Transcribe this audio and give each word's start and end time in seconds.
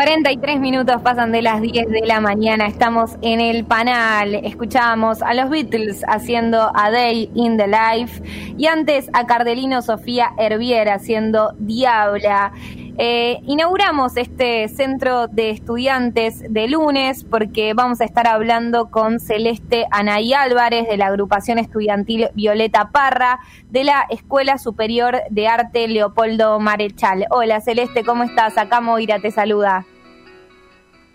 43 0.00 0.60
minutos 0.60 1.02
pasan 1.02 1.30
de 1.30 1.42
las 1.42 1.60
10 1.60 1.90
de 1.90 2.06
la 2.06 2.22
mañana, 2.22 2.66
estamos 2.66 3.18
en 3.20 3.38
el 3.38 3.66
panel, 3.66 4.36
escuchamos 4.46 5.20
a 5.20 5.34
los 5.34 5.50
Beatles 5.50 6.04
haciendo 6.08 6.72
A 6.74 6.90
Day 6.90 7.30
in 7.34 7.58
the 7.58 7.66
Life 7.66 8.22
y 8.56 8.64
antes 8.64 9.10
a 9.12 9.26
Cardelino 9.26 9.82
Sofía 9.82 10.30
Herviera 10.38 10.94
haciendo 10.94 11.52
Diabla. 11.58 12.50
Eh, 12.98 13.40
inauguramos 13.46 14.16
este 14.16 14.68
centro 14.68 15.26
de 15.28 15.50
estudiantes 15.50 16.42
de 16.52 16.68
lunes 16.68 17.24
porque 17.24 17.72
vamos 17.74 18.00
a 18.00 18.04
estar 18.04 18.26
hablando 18.26 18.90
con 18.90 19.20
Celeste 19.20 19.86
Anaí 19.90 20.34
Álvarez 20.34 20.88
de 20.88 20.96
la 20.96 21.06
agrupación 21.06 21.58
estudiantil 21.58 22.28
Violeta 22.34 22.90
Parra 22.90 23.40
de 23.70 23.84
la 23.84 24.06
Escuela 24.10 24.58
Superior 24.58 25.16
de 25.30 25.48
Arte 25.48 25.88
Leopoldo 25.88 26.58
Marechal. 26.60 27.26
Hola 27.30 27.60
Celeste, 27.60 28.04
¿cómo 28.04 28.24
estás? 28.24 28.58
Acá 28.58 28.80
Moira 28.80 29.18
te 29.18 29.30
saluda. 29.30 29.86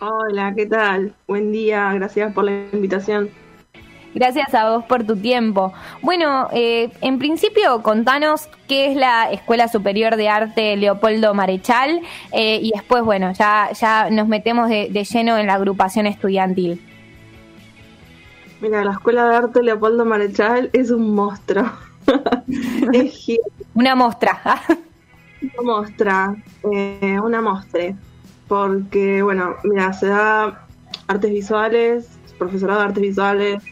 Hola, 0.00 0.52
¿qué 0.54 0.66
tal? 0.66 1.14
Buen 1.26 1.52
día, 1.52 1.92
gracias 1.94 2.32
por 2.32 2.44
la 2.44 2.64
invitación. 2.72 3.30
Gracias 4.16 4.54
a 4.54 4.70
vos 4.70 4.84
por 4.86 5.04
tu 5.04 5.14
tiempo. 5.14 5.74
Bueno, 6.00 6.48
eh, 6.50 6.90
en 7.02 7.18
principio 7.18 7.82
contanos 7.82 8.48
qué 8.66 8.90
es 8.90 8.96
la 8.96 9.30
Escuela 9.30 9.68
Superior 9.68 10.16
de 10.16 10.30
Arte 10.30 10.74
Leopoldo 10.78 11.34
Marechal 11.34 12.00
eh, 12.32 12.58
y 12.62 12.72
después, 12.72 13.02
bueno, 13.02 13.34
ya, 13.34 13.70
ya 13.78 14.08
nos 14.08 14.26
metemos 14.26 14.70
de, 14.70 14.88
lleno 14.88 15.36
en 15.36 15.46
la 15.46 15.52
agrupación 15.52 16.06
estudiantil. 16.06 16.80
Mira, 18.62 18.82
la 18.82 18.92
Escuela 18.92 19.28
de 19.28 19.36
Arte 19.36 19.62
Leopoldo 19.62 20.06
Marechal 20.06 20.70
es 20.72 20.90
un 20.90 21.14
monstruo. 21.14 21.70
es 22.94 23.26
una 23.74 23.94
mostra. 23.94 24.40
una 25.42 25.62
mostra, 25.62 26.36
eh, 26.72 27.20
una 27.22 27.42
mostre 27.42 27.94
porque, 28.48 29.20
bueno, 29.20 29.56
mira, 29.64 29.92
se 29.92 30.06
da 30.06 30.66
artes 31.06 31.30
visuales, 31.30 32.08
profesorado 32.38 32.80
de 32.80 32.86
artes 32.86 33.02
visuales, 33.02 33.62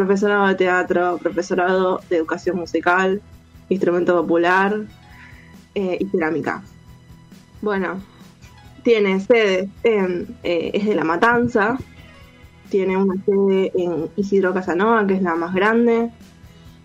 profesorado 0.00 0.46
de 0.46 0.54
teatro, 0.54 1.18
profesorado 1.18 2.00
de 2.08 2.16
educación 2.16 2.56
musical, 2.56 3.20
instrumento 3.68 4.18
popular 4.18 4.80
eh, 5.74 5.98
y 6.00 6.06
cerámica. 6.06 6.62
Bueno, 7.60 8.00
tiene 8.82 9.20
sede 9.20 9.68
en, 9.82 10.34
eh, 10.42 10.70
es 10.72 10.86
de 10.86 10.94
La 10.94 11.04
Matanza, 11.04 11.76
tiene 12.70 12.96
una 12.96 13.14
sede 13.26 13.72
en 13.74 14.08
Isidro 14.16 14.54
Casanova, 14.54 15.06
que 15.06 15.14
es 15.14 15.22
la 15.22 15.34
más 15.34 15.54
grande, 15.54 16.10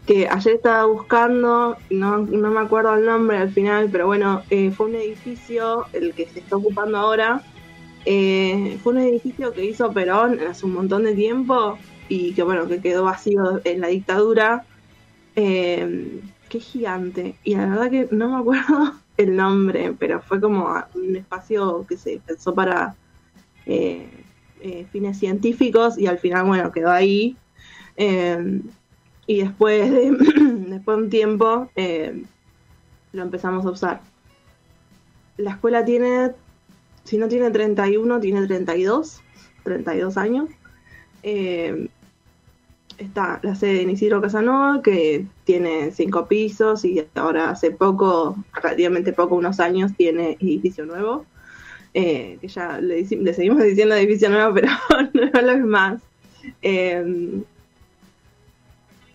que 0.05 0.27
ayer 0.27 0.55
estaba 0.55 0.85
buscando, 0.85 1.77
no, 1.89 2.17
no 2.17 2.51
me 2.51 2.59
acuerdo 2.59 2.95
el 2.95 3.05
nombre 3.05 3.37
al 3.37 3.51
final, 3.51 3.87
pero 3.89 4.07
bueno, 4.07 4.41
eh, 4.49 4.71
fue 4.71 4.87
un 4.87 4.95
edificio, 4.95 5.85
el 5.93 6.13
que 6.13 6.27
se 6.27 6.39
está 6.39 6.57
ocupando 6.57 6.97
ahora, 6.97 7.41
eh, 8.03 8.77
fue 8.83 8.93
un 8.93 8.99
edificio 8.99 9.53
que 9.53 9.63
hizo 9.63 9.91
Perón 9.93 10.39
hace 10.47 10.65
un 10.65 10.73
montón 10.73 11.05
de 11.05 11.13
tiempo 11.13 11.77
y 12.09 12.33
que 12.33 12.43
bueno, 12.43 12.67
que 12.67 12.81
quedó 12.81 13.03
vacío 13.03 13.61
en 13.63 13.81
la 13.81 13.87
dictadura. 13.87 14.65
Eh, 15.35 16.21
qué 16.49 16.59
gigante. 16.59 17.35
Y 17.43 17.55
la 17.55 17.65
verdad 17.67 17.89
que 17.89 18.07
no 18.11 18.29
me 18.29 18.37
acuerdo 18.37 18.93
el 19.17 19.35
nombre, 19.35 19.93
pero 19.97 20.21
fue 20.21 20.39
como 20.39 20.67
un 20.93 21.15
espacio 21.15 21.85
que 21.87 21.97
se 21.97 22.19
pensó 22.25 22.53
para 22.53 22.95
fines 24.91 25.17
científicos 25.17 25.97
y 25.97 26.07
al 26.07 26.19
final, 26.19 26.45
bueno, 26.45 26.71
quedó 26.71 26.91
ahí 26.91 27.35
y 29.27 29.41
después 29.41 29.91
de, 29.91 30.11
después 30.69 30.97
de 30.97 31.03
un 31.03 31.09
tiempo 31.09 31.69
eh, 31.75 32.23
lo 33.11 33.23
empezamos 33.23 33.65
a 33.65 33.69
usar. 33.69 34.01
La 35.37 35.51
escuela 35.51 35.83
tiene, 35.83 36.31
si 37.03 37.17
no 37.17 37.27
tiene 37.27 37.51
31, 37.51 38.19
tiene 38.19 38.45
32, 38.45 39.21
32 39.63 40.17
años. 40.17 40.49
Eh, 41.23 41.89
está 42.97 43.39
la 43.43 43.55
sede 43.55 43.85
de 43.85 43.91
Isidro 43.91 44.21
Casanova, 44.21 44.81
que 44.81 45.25
tiene 45.43 45.91
cinco 45.91 46.27
pisos 46.27 46.85
y 46.85 47.05
ahora 47.15 47.49
hace 47.49 47.71
poco, 47.71 48.35
relativamente 48.53 49.13
poco, 49.13 49.35
unos 49.35 49.59
años, 49.59 49.93
tiene 49.95 50.37
edificio 50.39 50.85
nuevo. 50.85 51.25
Eh, 51.93 52.37
que 52.41 52.49
ya 52.49 52.79
le, 52.81 53.03
le, 53.03 53.33
seguimos 53.33 53.63
diciendo 53.63 53.95
edificio 53.95 54.29
nuevo, 54.29 54.53
pero 54.55 54.69
no 55.13 55.41
lo 55.41 55.51
es 55.51 55.63
más 55.63 56.01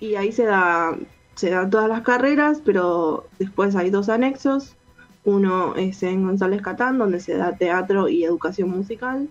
y 0.01 0.15
ahí 0.15 0.33
se 0.33 0.45
da 0.45 0.99
se 1.35 1.51
dan 1.51 1.71
todas 1.71 1.89
las 1.89 2.03
carreras, 2.03 2.61
pero 2.63 3.27
después 3.39 3.75
hay 3.75 3.89
dos 3.89 4.11
anexos. 4.11 4.77
Uno 5.25 5.75
es 5.75 6.03
en 6.03 6.25
González 6.27 6.61
Catán, 6.61 6.99
donde 6.99 7.19
se 7.21 7.35
da 7.35 7.57
teatro 7.57 8.09
y 8.09 8.25
educación 8.25 8.69
musical. 8.69 9.29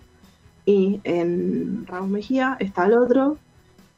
Y 0.66 1.02
en 1.04 1.86
Ramos 1.86 2.10
Mejía 2.10 2.58
está 2.60 2.86
el 2.86 2.94
otro, 2.94 3.38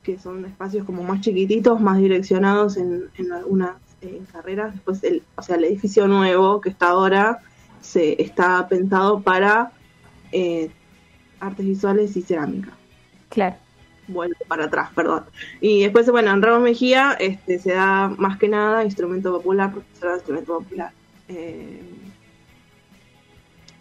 que 0.03 0.17
son 0.17 0.45
espacios 0.45 0.85
como 0.85 1.03
más 1.03 1.22
chiquititos, 1.22 1.79
más 1.79 1.97
direccionados 2.00 2.78
en, 2.78 3.09
algunas 3.31 3.75
carreras. 4.31 4.73
Después, 4.73 5.03
el, 5.03 5.22
o 5.35 5.41
sea, 5.41 5.56
el 5.57 5.66
edificio 5.66 6.07
nuevo 6.07 6.59
que 6.59 6.69
está 6.69 6.89
ahora 6.89 7.39
se 7.81 8.22
está 8.22 8.67
pensado 8.67 9.22
para 9.22 9.72
eh, 10.31 10.72
artes 11.39 11.66
visuales 11.66 12.16
y 12.17 12.22
cerámica. 12.22 12.72
Claro 13.29 13.56
vuelvo 14.12 14.38
para 14.47 14.66
atrás, 14.66 14.89
perdón. 14.94 15.25
Y 15.59 15.84
después, 15.84 16.09
bueno, 16.09 16.31
en 16.31 16.41
Ramos 16.41 16.62
Mejía 16.62 17.16
este, 17.19 17.59
se 17.59 17.73
da 17.73 18.09
más 18.09 18.38
que 18.38 18.47
nada 18.47 18.83
instrumento 18.83 19.31
popular, 19.31 19.72
profesor 19.72 20.09
de 20.09 20.16
instrumento 20.16 20.59
popular. 20.59 20.91
Eh, 21.28 21.81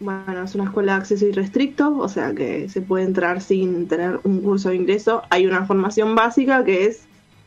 bueno, 0.00 0.44
es 0.44 0.54
una 0.54 0.64
escuela 0.64 0.94
de 0.94 0.98
acceso 0.98 1.26
irrestricto, 1.26 1.98
o 1.98 2.08
sea 2.08 2.34
que 2.34 2.70
se 2.70 2.80
puede 2.80 3.04
entrar 3.04 3.42
sin 3.42 3.86
tener 3.86 4.18
un 4.24 4.40
curso 4.40 4.70
de 4.70 4.76
ingreso. 4.76 5.22
Hay 5.28 5.46
una 5.46 5.66
formación 5.66 6.14
básica 6.14 6.64
que 6.64 6.86
es, 6.86 7.04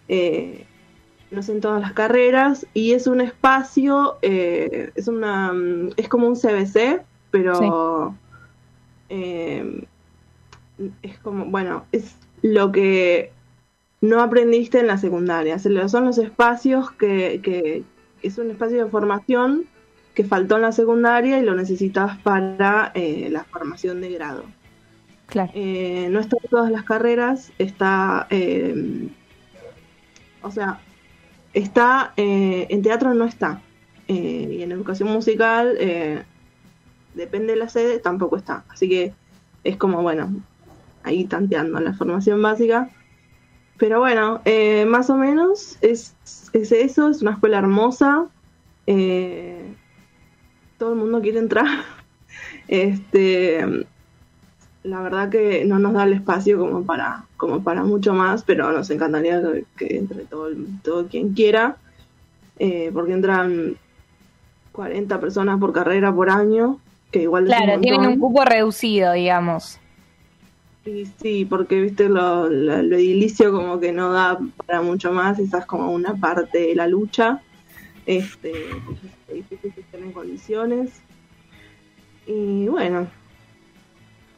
eh, 0.08 0.66
no 1.32 1.42
sé, 1.42 1.54
en 1.54 1.62
todas 1.62 1.82
las 1.82 1.94
carreras, 1.94 2.68
y 2.76 2.94
es 2.94 3.08
un 3.08 3.22
espacio, 3.22 4.18
eh, 4.22 4.92
es 4.94 5.08
una, 5.08 5.52
es 5.98 6.08
como 6.08 6.28
un 6.28 6.36
CBC, 6.36 7.02
pero 7.32 8.14
es 9.10 11.18
como, 11.24 11.46
bueno, 11.46 11.86
es 11.92 12.16
lo 12.44 12.72
que 12.72 13.32
no 14.02 14.22
aprendiste 14.22 14.80
en 14.80 14.88
la 14.88 15.00
secundaria. 15.00 15.58
Son 15.58 16.06
los 16.06 16.18
espacios 16.20 16.92
que, 16.92 17.40
que 17.42 17.84
es 18.22 18.38
un 18.38 18.52
espacio 18.52 18.84
de 18.84 18.92
formación 18.92 19.66
que 20.14 20.24
faltó 20.24 20.58
en 20.58 20.64
la 20.64 20.72
secundaria 20.72 21.40
y 21.40 21.44
lo 21.44 21.56
necesitas 21.56 22.18
para 22.20 22.92
eh, 22.94 23.30
la 23.32 23.44
formación 23.46 24.02
de 24.02 24.12
grado. 24.12 24.44
Claro. 25.28 25.52
Eh, 25.56 26.08
no 26.12 26.20
está 26.20 26.38
en 26.42 26.50
todas 26.50 26.72
las 26.72 26.84
carreras, 26.84 27.52
está, 27.58 28.28
eh, 28.30 29.10
o 30.42 30.52
sea, 30.52 30.80
está, 31.54 32.14
en 32.18 32.82
teatro 32.84 33.14
no 33.14 33.26
está, 33.26 33.62
y 34.08 34.62
en 34.62 34.72
educación 34.72 35.10
musical, 35.10 35.78
depende 37.16 37.54
de 37.54 37.60
la 37.60 37.70
sede, 37.70 38.00
tampoco 38.00 38.38
está. 38.38 38.64
Así 38.70 38.90
que 38.90 39.14
es 39.64 39.78
como, 39.78 40.02
bueno, 40.02 40.44
ahí 41.04 41.26
tanteando 41.26 41.80
la 41.80 41.94
formación 41.94 42.42
básica. 42.42 42.90
Pero 43.78 44.00
bueno, 44.00 44.42
eh, 44.46 44.86
más 44.86 45.10
o 45.10 45.18
menos 45.18 45.78
es, 45.82 46.16
es, 46.54 46.72
eso, 46.72 47.10
es 47.10 47.22
una 47.22 47.32
escuela 47.32 47.60
hermosa. 47.60 48.28
Eh, 48.88 49.74
todo 50.78 50.94
el 50.94 51.00
mundo 51.00 51.22
quiere 51.22 51.40
entrar. 51.40 51.66
Este, 52.70 53.86
la 54.84 55.02
verdad 55.02 55.30
que 55.30 55.66
no 55.66 55.80
nos 55.80 55.94
da 55.94 56.04
el 56.04 56.14
espacio 56.14 56.58
como 56.58 56.86
para, 56.86 57.26
como 57.38 57.64
para 57.64 57.84
mucho 57.84 58.14
más, 58.14 58.44
pero 58.44 58.72
nos 58.72 58.90
encantaría 58.90 59.42
que, 59.78 59.98
entre 59.98 60.26
todo, 60.26 60.50
todo 60.82 61.08
quien 61.08 61.34
quiera, 61.34 61.78
eh, 62.60 62.90
porque 62.94 63.14
entran 63.14 63.76
40 64.72 65.20
personas 65.20 65.60
por 65.60 65.74
carrera 65.74 66.14
por 66.14 66.30
año, 66.30 66.80
que 67.12 67.24
igual... 67.24 67.46
Claro, 67.46 67.80
tienen 67.80 68.06
un 68.06 68.20
cupo 68.20 68.44
reducido, 68.44 69.14
digamos. 69.14 69.80
Sí, 70.84 71.10
sí, 71.22 71.46
porque 71.46 71.80
viste 71.80 72.10
lo, 72.10 72.50
lo, 72.50 72.74
edilicio 72.76 73.54
como 73.54 73.80
que 73.80 73.94
no 73.94 74.12
da 74.12 74.38
para 74.66 74.82
mucho 74.82 75.14
más, 75.14 75.40
esa 75.40 75.60
es 75.60 75.66
como 75.66 75.94
una 75.94 76.16
parte 76.16 76.60
de 76.60 76.76
la 76.76 76.88
lucha. 76.88 77.42
Este, 78.06 78.52
edificios 79.34 79.78
estén 79.78 80.04
en 80.04 80.12
condiciones. 80.12 81.02
Y 82.26 82.68
bueno, 82.68 83.08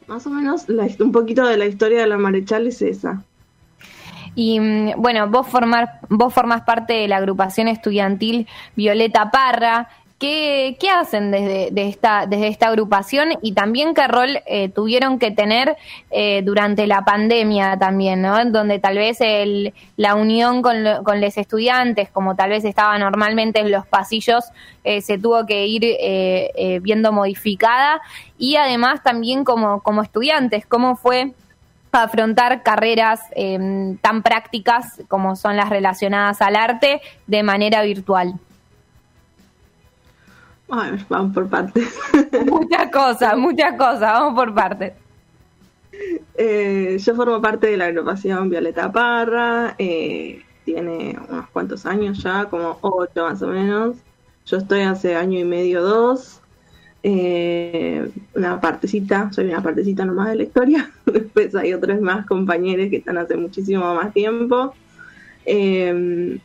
más 0.06 0.26
o 0.26 0.30
menos 0.30 0.66
un 0.98 1.12
poquito 1.12 1.46
de 1.46 1.56
la 1.56 1.66
historia 1.66 2.00
de 2.00 2.06
la 2.06 2.18
Marechal 2.18 2.66
es 2.66 2.82
esa. 2.82 3.22
Y 4.34 4.60
mm, 4.60 4.92
bueno, 4.98 5.28
vos 5.28 5.46
formar, 5.46 6.00
vos 6.08 6.32
formás 6.32 6.62
parte 6.62 6.94
de 6.94 7.08
la 7.08 7.16
agrupación 7.16 7.68
estudiantil 7.68 8.46
Violeta 8.76 9.30
Parra, 9.30 9.88
¿Qué, 10.18 10.78
qué 10.80 10.88
hacen 10.88 11.30
desde, 11.30 11.88
esta, 11.88 12.24
desde 12.24 12.48
esta 12.48 12.68
agrupación 12.68 13.34
y 13.42 13.52
también 13.52 13.92
qué 13.92 14.08
rol 14.08 14.38
eh, 14.46 14.70
tuvieron 14.70 15.18
que 15.18 15.30
tener 15.30 15.76
eh, 16.10 16.40
durante 16.42 16.86
la 16.86 17.04
pandemia 17.04 17.76
también, 17.78 18.22
¿no? 18.22 18.42
Donde 18.46 18.78
tal 18.78 18.96
vez 18.96 19.18
el, 19.20 19.74
la 19.98 20.14
unión 20.14 20.62
con, 20.62 20.76
con 21.04 21.20
los 21.20 21.36
estudiantes, 21.36 22.08
como 22.08 22.34
tal 22.34 22.48
vez 22.48 22.64
estaba 22.64 22.98
normalmente 22.98 23.60
en 23.60 23.70
los 23.70 23.86
pasillos, 23.86 24.46
eh, 24.84 25.02
se 25.02 25.18
tuvo 25.18 25.44
que 25.44 25.66
ir 25.66 25.84
viendo 26.80 27.12
modificada 27.12 28.00
y 28.38 28.56
además 28.56 29.02
también 29.02 29.44
como, 29.44 29.82
como 29.82 30.02
estudiantes, 30.02 30.64
¿cómo 30.64 30.96
fue? 30.96 31.32
afrontar 31.92 32.62
carreras 32.62 33.20
tan 34.02 34.22
prácticas 34.22 35.00
como 35.08 35.34
son 35.34 35.56
las 35.56 35.70
relacionadas 35.70 36.42
al 36.42 36.54
arte 36.54 37.00
de 37.26 37.42
manera 37.42 37.80
virtual. 37.80 38.34
Vamos 40.68 41.34
por 41.34 41.48
partes. 41.48 41.88
Muchas 42.46 42.90
cosas, 42.90 43.36
muchas 43.36 43.76
cosas, 43.76 44.00
vamos 44.00 44.34
por 44.34 44.54
partes. 44.54 44.92
Eh, 46.36 46.98
yo 47.00 47.14
formo 47.14 47.40
parte 47.40 47.68
de 47.68 47.76
la 47.76 47.86
agrupación 47.86 48.50
Violeta 48.50 48.92
Parra, 48.92 49.74
eh, 49.78 50.42
tiene 50.64 51.16
unos 51.28 51.48
cuantos 51.50 51.86
años 51.86 52.22
ya, 52.22 52.46
como 52.46 52.78
ocho 52.82 53.24
más 53.24 53.40
o 53.42 53.48
menos. 53.48 53.96
Yo 54.46 54.58
estoy 54.58 54.82
hace 54.82 55.16
año 55.16 55.38
y 55.38 55.44
medio, 55.44 55.82
dos. 55.82 56.40
Eh, 57.02 58.10
una 58.34 58.60
partecita, 58.60 59.30
soy 59.32 59.46
una 59.46 59.62
partecita 59.62 60.04
nomás 60.04 60.28
de 60.30 60.36
la 60.36 60.42
historia. 60.42 60.90
Después 61.06 61.54
hay 61.54 61.72
otros 61.72 62.00
más 62.00 62.26
compañeros 62.26 62.88
que 62.90 62.96
están 62.96 63.16
hace 63.18 63.36
muchísimo 63.36 63.94
más 63.94 64.12
tiempo. 64.12 64.74
Eh, 65.44 66.38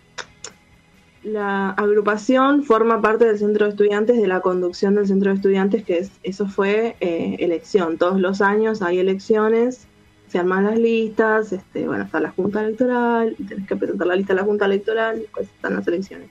la 1.23 1.69
agrupación 1.71 2.63
forma 2.63 3.01
parte 3.01 3.25
del 3.25 3.37
centro 3.37 3.65
de 3.65 3.71
estudiantes, 3.71 4.19
de 4.19 4.27
la 4.27 4.41
conducción 4.41 4.95
del 4.95 5.07
centro 5.07 5.29
de 5.29 5.35
estudiantes, 5.35 5.83
que 5.83 5.99
es, 5.99 6.11
eso 6.23 6.47
fue 6.47 6.95
eh, 6.99 7.37
elección. 7.39 7.97
Todos 7.97 8.19
los 8.19 8.41
años 8.41 8.81
hay 8.81 8.99
elecciones, 8.99 9.87
se 10.27 10.39
arman 10.39 10.63
las 10.63 10.79
listas, 10.79 11.51
este, 11.53 11.87
bueno, 11.87 12.05
está 12.05 12.19
la 12.19 12.31
junta 12.31 12.63
electoral, 12.63 13.35
tenés 13.47 13.67
que 13.67 13.75
presentar 13.75 14.07
la 14.07 14.15
lista 14.15 14.33
a 14.33 14.37
la 14.37 14.43
junta 14.43 14.65
electoral, 14.65 15.19
después 15.19 15.47
están 15.47 15.75
las 15.75 15.87
elecciones. 15.87 16.29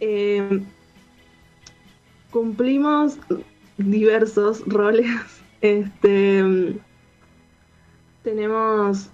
Eh, 0.00 0.62
cumplimos 2.30 3.18
diversos 3.76 4.62
roles. 4.66 5.06
Este, 5.62 6.42
tenemos 8.22 9.10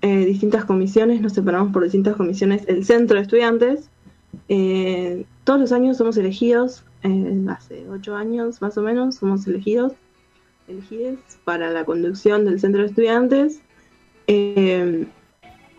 eh, 0.00 0.24
distintas 0.24 0.64
comisiones, 0.64 1.20
nos 1.20 1.34
separamos 1.34 1.74
por 1.74 1.82
distintas 1.82 2.16
comisiones. 2.16 2.66
El 2.68 2.86
centro 2.86 3.16
de 3.16 3.22
estudiantes, 3.24 3.90
eh, 4.52 5.24
todos 5.44 5.60
los 5.60 5.70
años 5.70 5.96
somos 5.96 6.16
elegidos, 6.16 6.82
eh, 7.04 7.44
hace 7.48 7.88
ocho 7.88 8.16
años 8.16 8.60
más 8.60 8.76
o 8.76 8.82
menos, 8.82 9.14
somos 9.14 9.46
elegidos, 9.46 9.92
elegidos 10.66 11.20
para 11.44 11.70
la 11.70 11.84
conducción 11.84 12.44
del 12.44 12.58
centro 12.58 12.82
de 12.82 12.88
estudiantes. 12.88 13.62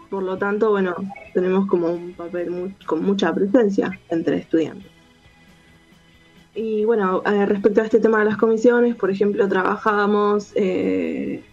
por 0.10 0.24
lo 0.24 0.38
tanto, 0.38 0.70
bueno, 0.70 0.96
tenemos 1.34 1.68
como 1.68 1.92
un 1.92 2.14
papel 2.14 2.74
con 2.86 3.04
mucha 3.04 3.34
presencia 3.34 4.00
entre 4.10 4.38
estudiantes. 4.38 4.90
Y 6.56 6.86
bueno, 6.86 7.24
eh, 7.26 7.46
respecto 7.46 7.82
a 7.82 7.84
este 7.84 8.00
tema 8.00 8.20
de 8.20 8.26
las 8.26 8.38
comisiones, 8.38 8.96
por 8.96 9.12
ejemplo, 9.12 9.50
trabajábamos, 9.50 10.54
eh, 10.56 11.44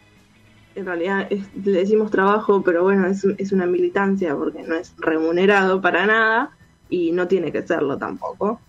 en 0.76 0.86
realidad 0.86 1.28
le 1.30 1.72
decimos 1.72 2.12
trabajo, 2.12 2.62
pero 2.62 2.84
bueno, 2.84 3.08
es, 3.08 3.24
es, 3.24 3.50
una 3.50 3.66
militancia 3.66 4.36
porque 4.36 4.62
no 4.62 4.76
es 4.76 4.94
remunerado 4.98 5.80
para 5.80 6.06
nada 6.06 6.57
y 6.88 7.12
no 7.12 7.28
tiene 7.28 7.52
que 7.52 7.66
serlo 7.66 7.98
tampoco. 7.98 8.60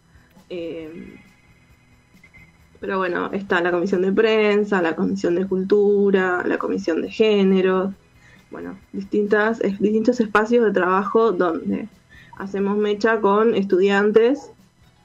Eh, 0.50 1.18
pero 2.80 2.98
bueno, 2.98 3.30
está 3.33 3.62
la 3.62 3.71
comisión 3.71 4.01
de 4.01 4.12
prensa, 4.12 4.81
la 4.81 4.95
comisión 4.95 5.36
de 5.36 5.45
cultura, 5.45 6.44
la 6.45 6.57
comisión 6.57 7.01
de 7.01 7.12
género, 7.12 7.94
bueno, 8.51 8.77
distintas, 8.94 9.60
distintos 9.60 10.19
espacios 10.19 10.66
de 10.66 10.71
trabajo 10.71 11.31
donde 11.31 11.88
hacemos 12.38 12.77
mecha 12.77 13.19
con 13.19 13.54
estudiantes. 13.54 14.51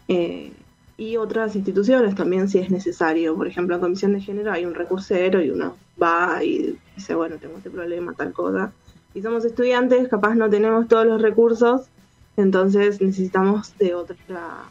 Eh, 0.08 0.52
y 0.96 1.16
otras 1.16 1.56
instituciones 1.56 2.14
también 2.14 2.48
si 2.48 2.58
es 2.58 2.70
necesario. 2.70 3.34
Por 3.34 3.48
ejemplo, 3.48 3.74
en 3.74 3.80
Comisión 3.80 4.12
de 4.12 4.20
Género 4.20 4.52
hay 4.52 4.64
un 4.64 4.74
recursero 4.74 5.42
y 5.42 5.50
uno 5.50 5.76
va 6.00 6.42
y 6.44 6.78
dice, 6.94 7.14
bueno, 7.14 7.36
tengo 7.38 7.56
este 7.56 7.70
problema, 7.70 8.12
tal 8.14 8.32
cosa. 8.32 8.72
Y 9.12 9.22
somos 9.22 9.44
estudiantes, 9.44 10.08
capaz 10.08 10.34
no 10.34 10.48
tenemos 10.48 10.88
todos 10.88 11.06
los 11.06 11.20
recursos, 11.20 11.88
entonces 12.36 13.00
necesitamos 13.00 13.76
de 13.78 13.94
otra 13.94 14.64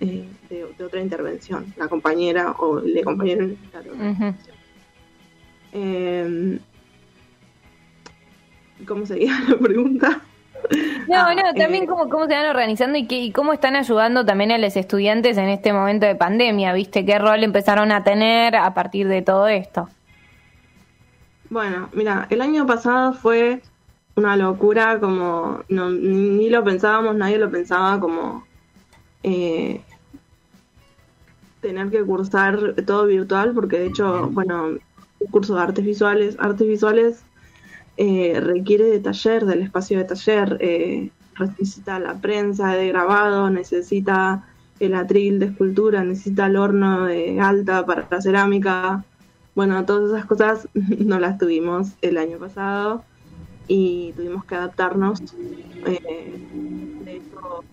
eh, 0.00 0.28
de, 0.50 0.84
otra 0.84 1.00
intervención. 1.00 1.72
La 1.76 1.88
compañera 1.88 2.52
o 2.52 2.80
el 2.80 3.04
compañero 3.04 3.46
necesita 3.46 3.78
otra 3.80 3.92
intervención. 3.92 4.56
Em, 5.72 6.58
¿Cómo 8.86 9.06
sería 9.06 9.38
la 9.48 9.56
pregunta? 9.58 10.20
No, 11.08 11.16
ah, 11.16 11.34
no, 11.34 11.54
también 11.54 11.84
eh, 11.84 11.86
cómo, 11.86 12.08
cómo 12.08 12.26
se 12.26 12.34
van 12.34 12.46
organizando 12.46 12.98
y, 12.98 13.06
qué, 13.06 13.20
y 13.20 13.32
cómo 13.32 13.52
están 13.52 13.76
ayudando 13.76 14.24
también 14.24 14.52
a 14.52 14.58
los 14.58 14.76
estudiantes 14.76 15.36
en 15.36 15.48
este 15.48 15.72
momento 15.72 16.06
de 16.06 16.14
pandemia, 16.14 16.72
¿viste? 16.72 17.04
¿Qué 17.04 17.18
rol 17.18 17.42
empezaron 17.42 17.92
a 17.92 18.04
tener 18.04 18.56
a 18.56 18.72
partir 18.74 19.08
de 19.08 19.22
todo 19.22 19.48
esto? 19.48 19.88
Bueno, 21.50 21.90
mira, 21.92 22.26
el 22.30 22.40
año 22.40 22.66
pasado 22.66 23.12
fue 23.12 23.60
una 24.14 24.36
locura, 24.36 25.00
como 25.00 25.62
no, 25.68 25.90
ni, 25.90 26.50
lo 26.50 26.62
pensábamos, 26.64 27.16
nadie 27.16 27.38
lo 27.38 27.50
pensaba, 27.50 27.98
como 27.98 28.44
eh, 29.22 29.80
tener 31.60 31.90
que 31.90 32.02
cursar 32.02 32.74
todo 32.86 33.06
virtual, 33.06 33.52
porque 33.54 33.78
de 33.78 33.86
hecho, 33.86 34.28
bueno, 34.30 34.78
curso 35.30 35.54
de 35.54 35.62
artes 35.62 35.84
visuales, 35.84 36.36
artes 36.38 36.66
visuales 36.66 37.22
eh, 37.96 38.38
requiere 38.40 38.84
de 38.84 39.00
taller, 39.00 39.46
del 39.46 39.62
espacio 39.62 39.98
de 39.98 40.04
taller, 40.04 40.58
eh, 40.60 41.10
necesita 41.38 41.98
la 41.98 42.14
prensa 42.14 42.74
de 42.74 42.88
grabado, 42.88 43.48
necesita 43.48 44.46
el 44.80 44.94
atril 44.94 45.38
de 45.38 45.46
escultura, 45.46 46.04
necesita 46.04 46.46
el 46.46 46.56
horno 46.56 47.06
de 47.06 47.40
alta 47.40 47.86
para 47.86 48.06
la 48.10 48.20
cerámica. 48.20 49.04
Bueno, 49.54 49.84
todas 49.86 50.10
esas 50.10 50.26
cosas 50.26 50.68
no 50.74 51.18
las 51.18 51.38
tuvimos 51.38 51.92
el 52.02 52.18
año 52.18 52.38
pasado 52.38 53.04
y 53.68 54.12
tuvimos 54.12 54.44
que 54.44 54.54
adaptarnos. 54.54 55.22
Eh, 55.86 56.38
de 57.04 57.16
hecho, 57.16 57.64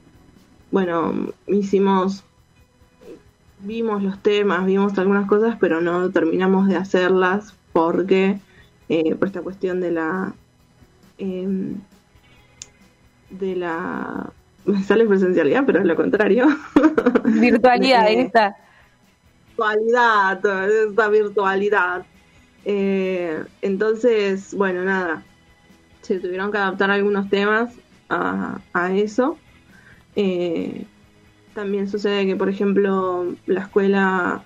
bueno, 0.71 1.33
hicimos, 1.47 2.23
vimos 3.59 4.03
los 4.03 4.21
temas, 4.21 4.65
vimos 4.65 4.97
algunas 4.97 5.27
cosas, 5.27 5.57
pero 5.59 5.81
no 5.81 6.09
terminamos 6.11 6.67
de 6.67 6.75
hacerlas 6.75 7.55
porque 7.73 8.39
eh, 8.89 9.15
por 9.15 9.27
esta 9.27 9.41
cuestión 9.41 9.81
de 9.81 9.91
la 9.91 10.33
em, 11.17 11.75
de 13.29 13.55
la 13.55 14.31
me 14.65 14.83
sale 14.83 15.05
presencialidad, 15.05 15.63
pero 15.65 15.79
es 15.79 15.85
lo 15.85 15.95
contrario. 15.95 16.47
Virtualidad, 17.25 18.09
eh, 18.09 18.21
esta. 18.21 18.55
Virtualidad, 19.57 20.45
esta 20.87 21.09
virtualidad. 21.09 22.05
Eh, 22.65 23.43
entonces, 23.61 24.53
bueno, 24.53 24.83
nada, 24.83 25.23
se 26.13 26.19
tuvieron 26.19 26.51
que 26.51 26.57
adaptar 26.57 26.91
algunos 26.91 27.29
temas 27.29 27.73
a, 28.09 28.59
a 28.73 28.93
eso. 28.93 29.37
también 31.53 31.89
sucede 31.89 32.25
que, 32.25 32.35
por 32.35 32.49
ejemplo, 32.49 33.35
la 33.45 33.61
escuela 33.61 34.43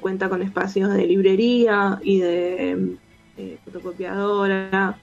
cuenta 0.00 0.28
con 0.28 0.42
espacios 0.42 0.94
de 0.94 1.06
librería 1.06 1.98
y 2.02 2.20
de 2.20 2.96
eh, 3.36 3.58
fotocopiadora 3.64 4.98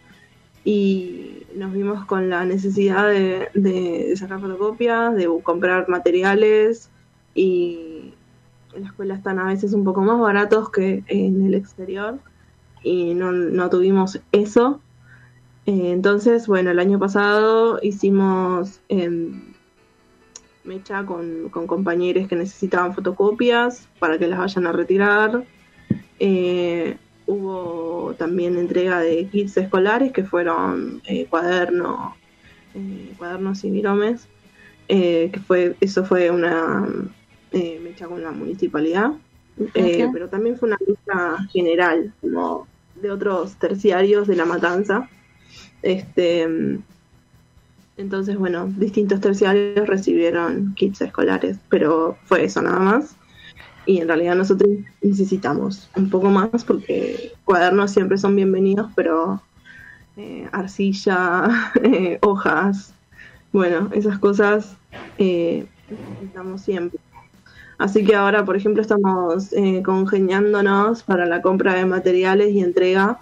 y 0.64 1.44
nos 1.56 1.72
vimos 1.72 2.06
con 2.06 2.32
la 2.32 2.46
necesidad 2.46 3.08
de, 3.08 4.14
sacar 4.16 4.40
fotocopias, 4.40 5.16
de 5.16 5.30
comprar 5.44 5.88
materiales 5.88 6.90
y 7.36 8.14
en 8.74 8.82
la 8.82 8.88
escuela 8.88 9.14
están 9.14 9.38
a 9.38 9.46
veces 9.46 9.74
un 9.74 9.84
poco 9.84 10.02
más 10.02 10.20
baratos 10.20 10.72
que 10.72 11.04
en 11.08 11.46
el 11.46 11.54
exterior 11.54 12.18
y 12.82 13.14
no, 13.14 13.70
tuvimos 13.70 14.20
eso. 14.32 14.82
Eh, 15.66 15.92
entonces, 15.92 16.48
bueno, 16.48 16.72
el 16.72 16.80
año 16.80 17.00
pasado 17.00 17.80
hicimos 17.82 18.82
em, 18.90 19.54
mecha 20.64 21.06
con, 21.06 21.50
con 21.50 21.68
compañeros 21.68 22.28
que 22.28 22.36
necesitaban 22.36 22.94
fotocopias 22.94 23.88
para 24.00 24.18
que 24.18 24.28
las 24.28 24.40
vayan 24.40 24.68
a 24.68 24.72
retirar. 24.72 25.46
Eh, 26.20 26.98
Hubo 27.26 28.16
también 28.18 28.58
entrega 28.58 29.00
de 29.00 29.28
kits 29.28 29.56
escolares 29.56 30.12
que 30.12 30.26
fueron 30.26 31.02
eh, 31.08 31.26
cuadernos, 31.30 32.16
eh, 32.76 33.14
cuadernos 33.18 33.64
y 33.64 33.72
miromes, 33.72 34.28
eh, 34.90 35.30
que 35.32 35.40
fue 35.40 35.76
eso 35.80 36.04
fue 36.04 36.30
una 36.30 36.86
mecha 37.82 38.08
con 38.08 38.22
la 38.24 38.32
municipalidad, 38.32 39.12
pero 39.74 40.28
también 40.28 40.58
fue 40.58 40.70
una 40.70 40.78
mecha 40.86 41.38
general, 41.52 42.12
como 42.20 42.68
de 43.02 43.12
otros 43.12 43.56
terciarios 43.56 44.28
de 44.28 44.36
la 44.36 44.46
matanza. 44.46 45.10
Este 45.84 46.48
Entonces, 47.98 48.38
bueno, 48.38 48.74
distintos 48.78 49.22
terciarios 49.22 49.88
recibieron 49.88 50.74
kits 50.76 51.02
escolares, 51.02 51.58
pero 51.70 52.18
fue 52.26 52.46
eso 52.46 52.62
nada 52.62 52.80
más. 52.80 53.16
Y 53.86 54.00
en 54.00 54.08
realidad 54.08 54.36
nosotros 54.36 54.72
necesitamos 55.02 55.90
un 55.96 56.10
poco 56.10 56.30
más 56.30 56.64
porque 56.64 57.34
cuadernos 57.44 57.92
siempre 57.92 58.18
son 58.18 58.36
bienvenidos, 58.36 58.90
pero 58.96 59.42
eh, 60.16 60.48
arcilla, 60.52 61.72
eh, 61.84 62.18
hojas, 62.22 62.94
bueno, 63.52 63.90
esas 63.94 64.18
cosas 64.20 64.76
eh, 65.18 65.68
necesitamos 65.90 66.62
siempre. 66.62 67.00
Así 67.78 68.06
que 68.06 68.16
ahora, 68.16 68.46
por 68.46 68.56
ejemplo, 68.56 68.82
estamos 68.82 69.50
congeniándonos 69.84 71.04
para 71.04 71.26
la 71.26 71.42
compra 71.42 71.74
de 71.74 71.86
materiales 71.86 72.52
y 72.52 72.62
entrega, 72.62 73.20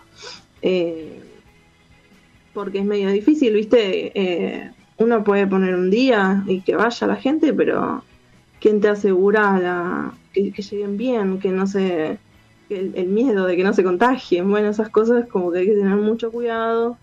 eh, 0.61 1.20
porque 2.53 2.79
es 2.79 2.86
medio 2.86 3.10
difícil, 3.10 3.53
¿viste? 3.53 4.12
Eh, 4.20 4.72
uno 4.98 5.24
puede 5.24 5.48
poner 5.48 5.75
un 5.75 5.89
día 5.89 6.43
y 6.48 6.62
que 6.62 6.75
vaya 6.75 7.08
la 7.08 7.15
gente, 7.15 7.53
pero 7.53 8.03
¿quién 8.60 8.81
te 8.81 8.89
asegura 8.89 9.60
la, 9.60 10.13
que, 10.34 10.51
lleguen 10.51 10.98
bien, 10.98 11.39
que 11.39 11.50
no 11.50 11.67
se... 11.67 12.17
El, 12.70 12.93
el, 12.96 13.08
miedo 13.08 13.48
de 13.48 13.58
que 13.58 13.63
no 13.65 13.74
se 13.74 13.84
contagien? 13.84 14.50
Bueno, 14.50 14.70
esas 14.70 14.89
cosas 14.89 15.27
como 15.27 15.51
que 15.51 15.60
hay 15.60 15.65
que 15.65 15.74
tener 15.74 15.98
mucho 15.98 16.31
cuidado 16.31 16.98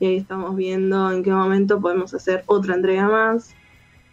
y 0.00 0.06
ahí 0.06 0.16
estamos 0.16 0.56
viendo 0.56 1.12
en 1.12 1.22
qué 1.22 1.30
momento 1.30 1.80
podemos 1.80 2.12
hacer 2.12 2.42
otra 2.46 2.74
entrega 2.74 3.08
más. 3.08 3.54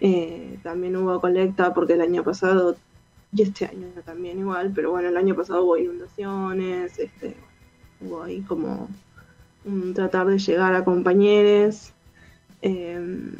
Eh, 0.01 0.59
también 0.61 0.95
hubo 0.95 1.19
colecta 1.19 1.73
porque 1.73 1.93
el 1.93 2.01
año 2.01 2.23
pasado 2.23 2.77
y 3.33 3.41
este 3.41 3.65
año 3.65 3.87
también 4.05 4.37
igual, 4.37 4.71
pero 4.73 4.91
bueno, 4.91 5.09
el 5.09 5.17
año 5.17 5.35
pasado 5.35 5.63
hubo 5.63 5.77
inundaciones, 5.77 6.99
este, 6.99 7.35
hubo 8.01 8.21
ahí 8.21 8.41
como 8.41 8.87
tratar 9.93 10.27
de 10.27 10.39
llegar 10.39 10.73
a 10.75 10.83
compañeros. 10.83 11.93
Eh, 12.61 13.31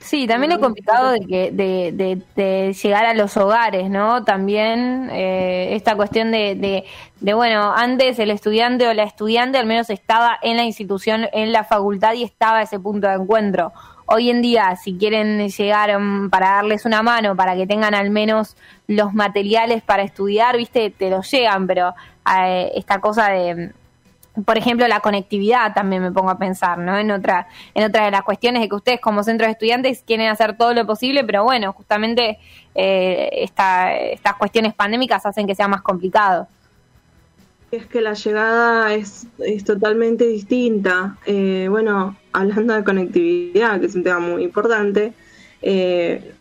Sí, 0.00 0.26
también 0.26 0.52
es 0.52 0.58
complicado 0.58 1.10
de, 1.12 1.20
que, 1.20 1.50
de, 1.52 1.92
de, 1.92 2.22
de, 2.34 2.72
llegar 2.72 3.04
a 3.04 3.14
los 3.14 3.36
hogares, 3.36 3.90
¿no? 3.90 4.24
También 4.24 5.10
eh, 5.12 5.74
esta 5.74 5.96
cuestión 5.96 6.30
de, 6.30 6.54
de, 6.54 6.84
de, 7.20 7.34
bueno, 7.34 7.72
antes 7.74 8.18
el 8.18 8.30
estudiante 8.30 8.88
o 8.88 8.94
la 8.94 9.02
estudiante 9.02 9.58
al 9.58 9.66
menos 9.66 9.90
estaba 9.90 10.38
en 10.42 10.56
la 10.56 10.64
institución, 10.64 11.26
en 11.32 11.52
la 11.52 11.64
facultad 11.64 12.14
y 12.14 12.24
estaba 12.24 12.62
ese 12.62 12.80
punto 12.80 13.06
de 13.06 13.14
encuentro. 13.14 13.72
Hoy 14.06 14.30
en 14.30 14.40
día, 14.40 14.74
si 14.76 14.96
quieren 14.96 15.46
llegar 15.46 15.94
um, 15.94 16.30
para 16.30 16.52
darles 16.52 16.86
una 16.86 17.02
mano, 17.02 17.36
para 17.36 17.54
que 17.54 17.66
tengan 17.66 17.94
al 17.94 18.08
menos 18.08 18.56
los 18.86 19.12
materiales 19.12 19.82
para 19.82 20.02
estudiar, 20.02 20.56
viste, 20.56 20.90
te 20.90 21.10
los 21.10 21.30
llegan, 21.30 21.66
pero 21.66 21.94
eh, 22.40 22.72
esta 22.74 23.00
cosa 23.00 23.28
de 23.28 23.72
por 24.44 24.58
ejemplo, 24.58 24.86
la 24.88 25.00
conectividad 25.00 25.74
también 25.74 26.02
me 26.02 26.12
pongo 26.12 26.30
a 26.30 26.38
pensar, 26.38 26.78
¿no? 26.78 26.96
En 26.96 27.10
otra, 27.10 27.48
en 27.74 27.84
otra 27.84 28.04
de 28.04 28.10
las 28.10 28.22
cuestiones 28.22 28.62
de 28.62 28.68
que 28.68 28.74
ustedes 28.74 29.00
como 29.00 29.22
centro 29.22 29.46
de 29.46 29.52
estudiantes 29.52 30.02
quieren 30.06 30.28
hacer 30.28 30.56
todo 30.56 30.74
lo 30.74 30.86
posible, 30.86 31.24
pero 31.24 31.44
bueno, 31.44 31.72
justamente 31.72 32.38
eh, 32.74 33.28
esta, 33.32 33.94
estas 33.96 34.34
cuestiones 34.34 34.74
pandémicas 34.74 35.24
hacen 35.26 35.46
que 35.46 35.54
sea 35.54 35.68
más 35.68 35.82
complicado. 35.82 36.48
Es 37.70 37.84
que 37.86 38.00
la 38.00 38.14
llegada 38.14 38.94
es, 38.94 39.26
totalmente 39.64 40.26
distinta. 40.26 41.18
Eh, 41.26 41.66
bueno, 41.68 42.16
hablando 42.32 42.74
de 42.74 42.82
conectividad, 42.82 43.78
que 43.78 43.86
es 43.86 43.94
un 43.94 44.04
tema 44.04 44.20
muy 44.20 44.42
importante, 44.42 45.12
eh, 45.60 46.32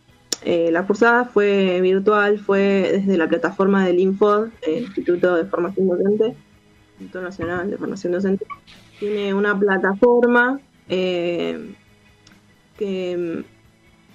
eh, 0.43 0.69
la 0.71 0.85
cursada 0.85 1.25
fue 1.25 1.81
virtual, 1.81 2.39
fue 2.39 2.89
desde 2.93 3.17
la 3.17 3.27
plataforma 3.27 3.85
del 3.85 3.99
INFOD, 3.99 4.49
el 4.61 4.83
Instituto 4.83 5.35
de 5.35 5.45
Formación 5.45 5.87
Docente, 5.87 6.35
Instituto 6.99 7.21
Nacional 7.21 7.69
de 7.69 7.77
Formación 7.77 8.13
Docente, 8.13 8.45
tiene 8.99 9.33
una 9.33 9.57
plataforma 9.57 10.59
eh, 10.89 11.73
que 12.77 13.43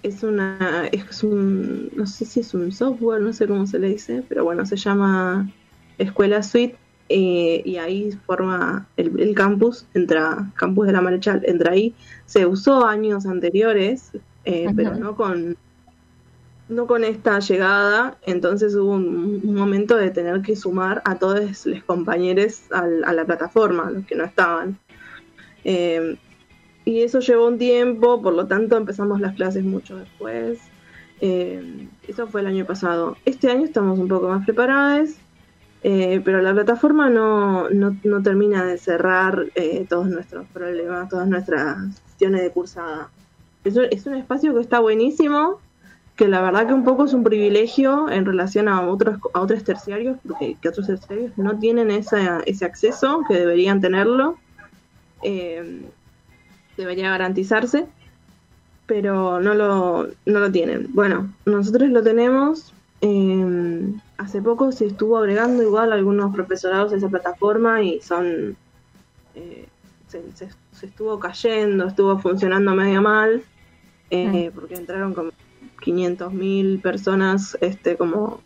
es 0.02 0.22
una, 0.22 0.88
es 0.90 1.22
un, 1.22 1.90
no 1.94 2.06
sé 2.06 2.24
si 2.24 2.40
es 2.40 2.54
un 2.54 2.72
software, 2.72 3.20
no 3.20 3.32
sé 3.32 3.46
cómo 3.46 3.66
se 3.66 3.78
le 3.78 3.88
dice, 3.88 4.24
pero 4.28 4.44
bueno, 4.44 4.66
se 4.66 4.76
llama 4.76 5.48
Escuela 5.98 6.42
Suite 6.42 6.76
eh, 7.08 7.62
y 7.64 7.76
ahí 7.76 8.10
forma 8.26 8.88
el, 8.96 9.20
el, 9.20 9.34
campus, 9.34 9.86
entra, 9.94 10.50
campus 10.56 10.86
de 10.86 10.92
la 10.92 11.02
Marechal, 11.02 11.42
entra 11.44 11.72
ahí. 11.72 11.94
Se 12.26 12.46
usó 12.46 12.86
años 12.86 13.26
anteriores, 13.26 14.10
eh, 14.44 14.66
pero 14.74 14.96
no 14.96 15.14
con 15.14 15.56
no 16.68 16.86
con 16.86 17.04
esta 17.04 17.38
llegada, 17.40 18.16
entonces 18.22 18.74
hubo 18.74 18.92
un, 18.92 19.54
momento 19.54 19.96
de 19.96 20.10
tener 20.10 20.42
que 20.42 20.56
sumar 20.56 21.02
a 21.04 21.18
todos 21.18 21.66
los 21.66 21.84
compañeros 21.84 22.62
a 22.70 23.12
la 23.12 23.24
plataforma, 23.24 23.90
los 23.90 24.06
que 24.06 24.14
no 24.14 24.24
estaban. 24.24 24.78
Eh, 25.64 26.16
y 26.84 27.02
eso 27.02 27.20
llevó 27.20 27.46
un 27.46 27.58
tiempo, 27.58 28.20
por 28.22 28.34
lo 28.34 28.46
tanto 28.46 28.76
empezamos 28.76 29.20
las 29.20 29.34
clases 29.34 29.64
mucho 29.64 29.96
después. 29.96 30.58
Eh, 31.20 31.88
eso 32.08 32.26
fue 32.26 32.40
el 32.40 32.48
año 32.48 32.64
pasado. 32.64 33.16
Este 33.24 33.50
año 33.50 33.64
estamos 33.64 33.98
un 33.98 34.08
poco 34.08 34.28
más 34.28 34.44
preparados, 34.44 35.10
eh, 35.84 36.20
pero 36.24 36.42
la 36.42 36.52
plataforma 36.52 37.08
no, 37.08 37.70
no, 37.70 37.96
no 38.02 38.22
termina 38.22 38.64
de 38.64 38.78
cerrar 38.78 39.46
todos 39.88 40.08
nuestros 40.08 40.46
problemas, 40.48 41.08
todas 41.08 41.28
nuestras 41.28 41.76
cuestiones 42.02 42.42
de 42.42 42.50
cursada. 42.50 43.10
Es 43.64 43.76
un, 43.76 43.84
es 43.90 44.06
un 44.06 44.14
espacio 44.14 44.52
que 44.54 44.60
está 44.60 44.80
buenísimo, 44.80 45.60
que 46.22 46.28
la 46.28 46.40
verdad 46.40 46.68
que 46.68 46.72
un 46.72 46.84
poco 46.84 47.04
es 47.04 47.14
un 47.14 47.24
privilegio 47.24 48.08
en 48.08 48.24
relación 48.24 48.68
a 48.68 48.86
otros 48.86 49.18
a 49.34 49.40
otros 49.40 49.64
terciarios, 49.64 50.18
porque 50.24 50.56
que 50.62 50.68
otros 50.68 50.86
terciarios 50.86 51.36
no 51.36 51.58
tienen 51.58 51.90
esa, 51.90 52.38
ese 52.46 52.64
acceso, 52.64 53.24
que 53.26 53.34
deberían 53.34 53.80
tenerlo, 53.80 54.38
eh, 55.24 55.82
debería 56.76 57.10
garantizarse, 57.10 57.88
pero 58.86 59.40
no 59.40 59.54
lo, 59.54 60.10
no 60.24 60.38
lo 60.38 60.52
tienen. 60.52 60.90
Bueno, 60.90 61.34
nosotros 61.44 61.90
lo 61.90 62.04
tenemos. 62.04 62.72
Eh, 63.00 63.92
hace 64.16 64.40
poco 64.40 64.70
se 64.70 64.86
estuvo 64.86 65.18
agregando 65.18 65.60
igual 65.64 65.92
algunos 65.92 66.32
profesorados 66.32 66.92
a 66.92 66.98
esa 66.98 67.08
plataforma 67.08 67.82
y 67.82 68.00
son... 68.00 68.56
Eh, 69.34 69.66
se, 70.06 70.22
se, 70.36 70.50
se, 70.70 70.86
estuvo 70.86 71.18
cayendo, 71.18 71.88
estuvo 71.88 72.16
funcionando 72.20 72.76
medio 72.76 73.02
mal, 73.02 73.42
mm. 74.12 74.50
porque 74.54 74.74
entraron 74.74 75.14
como 75.14 75.32
500.000 75.82 76.80
personas 76.80 77.58
este 77.60 77.96
como 77.96 78.40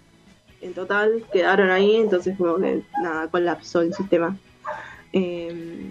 en 0.61 0.75
total 0.75 1.25
quedaron 1.33 1.71
ahí, 1.71 1.97
entonces 1.97 2.37
como 2.37 2.57
que 2.57 2.83
nada, 3.03 3.29
colapsó 3.29 3.83
el 3.83 3.95
sistema. 3.95 4.37
Eh, 5.13 5.91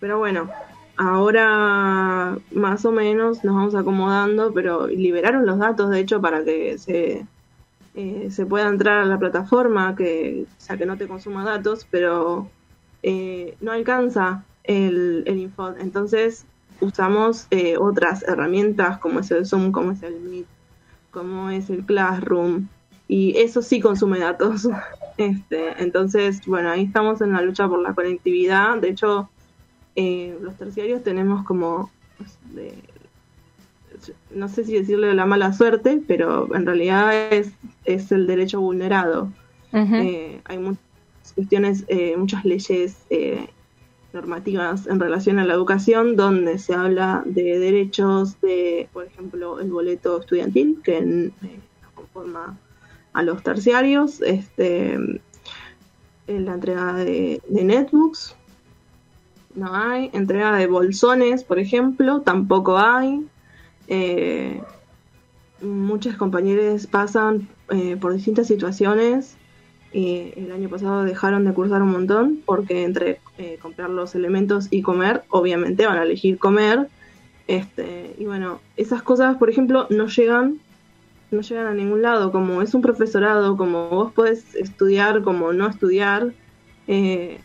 pero 0.00 0.18
bueno, 0.18 0.48
ahora 0.96 2.38
más 2.52 2.84
o 2.84 2.92
menos 2.92 3.44
nos 3.44 3.54
vamos 3.54 3.74
acomodando, 3.74 4.52
pero 4.52 4.86
liberaron 4.86 5.46
los 5.46 5.58
datos 5.58 5.90
de 5.90 6.00
hecho 6.00 6.20
para 6.20 6.44
que 6.44 6.78
se, 6.78 7.26
eh, 7.94 8.28
se 8.30 8.46
pueda 8.46 8.68
entrar 8.68 8.98
a 8.98 9.06
la 9.06 9.18
plataforma, 9.18 9.96
que, 9.96 10.46
o 10.46 10.60
sea, 10.60 10.76
que 10.76 10.86
no 10.86 10.96
te 10.96 11.08
consuma 11.08 11.44
datos, 11.44 11.86
pero 11.90 12.48
eh, 13.02 13.56
no 13.60 13.72
alcanza 13.72 14.44
el, 14.64 15.24
el 15.26 15.38
info. 15.38 15.74
Entonces 15.78 16.44
usamos 16.80 17.46
eh, 17.50 17.76
otras 17.78 18.22
herramientas 18.22 18.98
como 18.98 19.20
es 19.20 19.30
el 19.30 19.46
Zoom, 19.46 19.72
como 19.72 19.92
es 19.92 20.02
el 20.02 20.20
Meet, 20.20 20.46
como 21.10 21.50
es 21.50 21.70
el 21.70 21.84
Classroom, 21.84 22.68
y 23.08 23.36
eso 23.38 23.62
sí 23.62 23.80
consume 23.80 24.18
datos. 24.18 24.68
Este, 25.18 25.82
entonces, 25.82 26.46
bueno, 26.46 26.70
ahí 26.70 26.84
estamos 26.84 27.20
en 27.22 27.32
la 27.32 27.42
lucha 27.42 27.66
por 27.66 27.82
la 27.82 27.92
conectividad. 27.92 28.78
De 28.78 28.90
hecho, 28.90 29.28
eh, 29.96 30.38
los 30.40 30.56
terciarios 30.56 31.02
tenemos 31.02 31.44
como, 31.44 31.90
de, 32.54 32.72
no 34.30 34.48
sé 34.48 34.62
si 34.62 34.74
decirle 34.74 35.12
la 35.14 35.26
mala 35.26 35.52
suerte, 35.52 36.00
pero 36.06 36.54
en 36.54 36.64
realidad 36.64 37.32
es, 37.32 37.50
es 37.84 38.12
el 38.12 38.28
derecho 38.28 38.60
vulnerado. 38.60 39.32
Uh 39.72 39.78
-huh. 39.78 40.04
eh, 40.04 40.40
hay 40.44 40.58
muchas 40.58 41.32
cuestiones, 41.34 41.84
eh, 41.88 42.16
muchas 42.16 42.44
leyes 42.44 42.96
eh, 43.10 43.48
normativas 44.12 44.86
en 44.86 45.00
relación 45.00 45.38
a 45.38 45.44
la 45.44 45.54
educación 45.54 46.16
donde 46.16 46.58
se 46.58 46.74
habla 46.74 47.22
de 47.26 47.58
derechos 47.58 48.40
de, 48.40 48.88
por 48.92 49.04
ejemplo, 49.04 49.60
el 49.60 49.70
boleto 49.70 50.20
estudiantil 50.20 50.80
que 50.82 50.98
eh, 50.98 51.60
conforma 51.94 52.58
a 53.12 53.22
los 53.22 53.42
terciarios, 53.42 54.20
este, 54.22 54.94
en 54.94 56.44
la 56.44 56.54
entrega 56.54 56.94
de, 56.94 57.42
netbooks, 57.50 58.34
no 59.54 59.74
hay, 59.74 60.10
entrega 60.12 60.56
de 60.56 60.66
bolsones, 60.66 61.42
por 61.42 61.58
ejemplo, 61.58 62.20
tampoco 62.20 62.78
hay. 62.78 63.26
Eh, 63.88 64.62
muchos 65.60 66.16
compañeros 66.16 66.86
pasan 66.86 67.48
eh, 67.70 67.96
por 67.96 68.12
distintas 68.12 68.46
situaciones 68.46 69.36
eh, 69.92 70.34
el 70.36 70.52
año 70.52 70.68
pasado 70.68 71.04
dejaron 71.04 71.46
de 71.46 71.54
cursar 71.54 71.82
un 71.82 71.92
montón 71.92 72.42
porque 72.44 72.84
entre 72.84 73.17
eh, 73.38 73.58
comprar 73.60 73.90
los 73.90 74.14
elementos 74.14 74.68
y 74.70 74.82
comer, 74.82 75.22
obviamente 75.30 75.86
van 75.86 75.98
a 75.98 76.02
elegir 76.02 76.38
comer. 76.38 76.88
Este, 77.46 78.14
y 78.18 78.26
bueno, 78.26 78.60
esas 78.76 79.02
cosas, 79.02 79.36
por 79.38 79.48
ejemplo, 79.48 79.86
no 79.90 80.08
llegan, 80.08 80.58
no 81.30 81.40
llegan 81.40 81.66
a 81.66 81.74
ningún 81.74 82.02
lado. 82.02 82.30
Como 82.32 82.60
es 82.62 82.74
un 82.74 82.82
profesorado, 82.82 83.56
como 83.56 83.88
vos 83.88 84.12
podés 84.12 84.54
estudiar, 84.54 85.22
como 85.22 85.52
no 85.52 85.66
estudiar, 85.66 86.32
eh, 86.86 87.40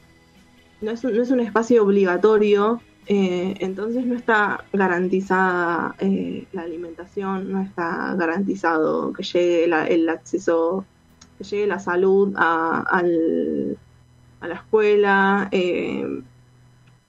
no, 0.82 0.92
es 0.92 1.04
un, 1.04 1.16
no 1.16 1.24
es 1.24 1.32
un 1.32 1.40
espacio 1.40 1.84
obligatorio 1.84 2.82
Eh, 3.06 3.56
entonces 3.60 4.06
no 4.06 4.16
está 4.16 4.64
garantizada 4.72 5.96
la 6.54 6.62
alimentación, 6.62 7.52
no 7.52 7.62
está 7.62 8.16
garantizado 8.16 9.12
que 9.12 9.24
llegue 9.24 9.66
el 9.66 10.10
acceso, 10.10 10.86
que 11.38 11.44
llegue 11.44 11.68
la 11.68 11.80
salud 11.80 12.34
a, 12.38 12.80
al, 12.80 13.78
escuela. 14.74 15.50
Eh, 15.52 16.22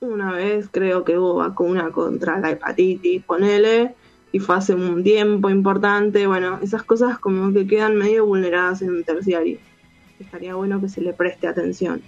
una 0.01 0.33
vez 0.33 0.69
creo 0.71 1.03
que 1.03 1.17
hubo 1.17 1.37
vacuna 1.37 1.91
contra 1.91 2.39
la 2.39 2.51
hepatitis, 2.51 3.25
ponele, 3.25 3.95
y 4.33 4.39
fue 4.39 4.57
hace 4.57 4.75
un 4.75 5.03
tiempo 5.03 5.49
importante. 5.49 6.27
Bueno, 6.27 6.59
esas 6.63 6.83
cosas 6.83 7.19
como 7.19 7.53
que 7.55 7.67
quedan 7.67 7.97
medio 7.97 8.27
vulneradas 8.27 8.83
en 8.83 8.91
un 8.91 9.05
terciario. 9.05 9.59
Estaría 10.21 10.55
bueno 10.55 10.79
que 10.79 10.91
se 10.91 11.01
le 11.01 11.15
preste 11.15 11.47
atención. 11.49 12.03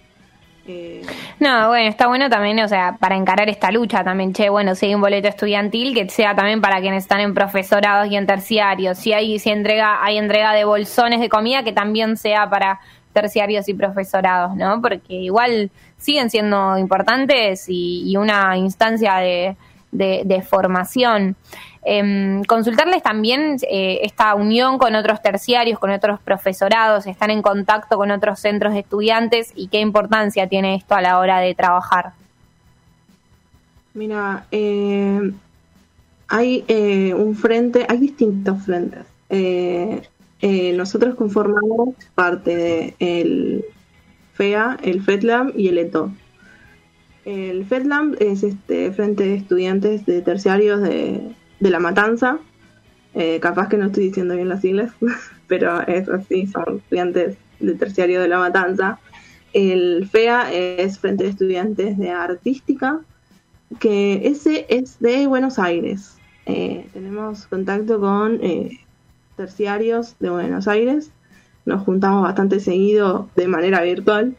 Eh, 0.68 1.02
no, 1.38 1.68
bueno, 1.68 1.88
está 1.88 2.08
bueno 2.08 2.28
también, 2.28 2.58
o 2.58 2.68
sea, 2.68 2.96
para 2.98 3.16
encarar 3.16 3.48
esta 3.48 3.70
lucha 3.70 4.02
también, 4.02 4.32
che, 4.32 4.48
bueno, 4.48 4.74
si 4.74 4.86
hay 4.86 4.94
un 4.96 5.00
boleto 5.00 5.28
estudiantil, 5.28 5.94
que 5.94 6.08
sea 6.08 6.34
también 6.34 6.60
para 6.60 6.80
quienes 6.80 7.04
están 7.04 7.20
en 7.20 7.34
profesorados 7.34 8.10
y 8.10 8.16
en 8.16 8.26
terciarios. 8.26 8.98
Si 8.98 9.12
hay, 9.12 9.38
si 9.38 9.50
entrega, 9.50 10.04
hay 10.04 10.18
entrega 10.18 10.52
de 10.52 10.64
bolsones 10.64 11.20
de 11.20 11.28
comida, 11.28 11.62
que 11.62 11.72
también 11.72 12.16
sea 12.16 12.50
para 12.50 12.80
terciarios 13.16 13.66
y 13.70 13.72
profesorados, 13.72 14.54
¿no? 14.56 14.82
Porque 14.82 15.14
igual 15.14 15.70
siguen 15.96 16.28
siendo 16.28 16.76
importantes 16.76 17.64
y, 17.66 18.14
una 18.18 18.58
instancia 18.58 19.14
de, 19.16 20.42
formación. 20.42 21.34
Eh, 21.82 22.42
consultarles 22.46 23.02
también 23.02 23.56
eh, 23.70 24.00
esta 24.02 24.34
unión 24.34 24.76
con 24.76 24.94
otros 24.94 25.22
terciarios, 25.22 25.78
con 25.78 25.90
otros 25.90 26.20
profesorados, 26.20 27.06
están 27.06 27.30
en 27.30 27.40
contacto 27.40 27.96
con 27.96 28.10
otros 28.10 28.38
centros 28.40 28.74
de 28.74 28.80
estudiantes 28.80 29.52
y 29.54 29.68
qué 29.68 29.80
importancia 29.80 30.46
tiene 30.46 30.74
esto 30.74 30.94
a 30.94 31.00
la 31.00 31.18
hora 31.18 31.38
de 31.38 31.54
trabajar. 31.54 32.12
Mira, 33.94 34.44
eh, 34.50 35.32
hay 36.28 36.64
eh, 36.68 37.14
un 37.14 37.34
frente, 37.34 37.86
hay 37.88 37.98
distintos 37.98 38.62
frentes. 38.62 39.06
Nosotros 40.76 41.14
conformamos 41.14 41.94
parte 42.14 42.94
del 42.98 43.64
FEA, 44.34 44.78
el 44.82 45.02
FETLAM 45.02 45.52
y 45.56 45.68
el 45.68 45.78
ETO. 45.78 46.12
El 47.24 47.64
FETLAM 47.64 48.14
es 48.20 48.42
este 48.42 48.92
frente 48.92 49.24
de 49.24 49.34
estudiantes 49.34 50.06
de 50.06 50.22
terciarios 50.22 50.80
de 50.82 51.34
de 51.60 51.70
La 51.70 51.80
Matanza. 51.80 52.38
Eh, 53.14 53.40
capaz 53.40 53.68
que 53.68 53.78
no 53.78 53.86
estoy 53.86 54.04
diciendo 54.04 54.34
bien 54.34 54.48
las 54.48 54.60
siglas, 54.60 54.92
pero 55.46 55.86
es 55.86 56.08
así, 56.08 56.46
son 56.46 56.78
estudiantes 56.78 57.36
de 57.60 57.74
terciario 57.74 58.20
de 58.20 58.28
La 58.28 58.38
Matanza. 58.38 58.98
El 59.52 60.06
FEA 60.10 60.52
es 60.52 60.98
Frente 60.98 61.24
de 61.24 61.30
Estudiantes 61.30 61.96
de 61.96 62.10
Artística, 62.10 63.00
que 63.80 64.26
ese 64.26 64.66
es 64.68 65.00
de 65.00 65.26
Buenos 65.26 65.58
Aires. 65.58 66.18
Eh, 66.44 66.86
tenemos 66.92 67.46
contacto 67.46 67.98
con 67.98 68.38
eh, 68.42 68.80
terciarios 69.36 70.16
de 70.18 70.30
Buenos 70.30 70.68
Aires. 70.68 71.10
Nos 71.64 71.82
juntamos 71.82 72.22
bastante 72.22 72.60
seguido 72.60 73.28
de 73.36 73.48
manera 73.48 73.82
virtual 73.82 74.36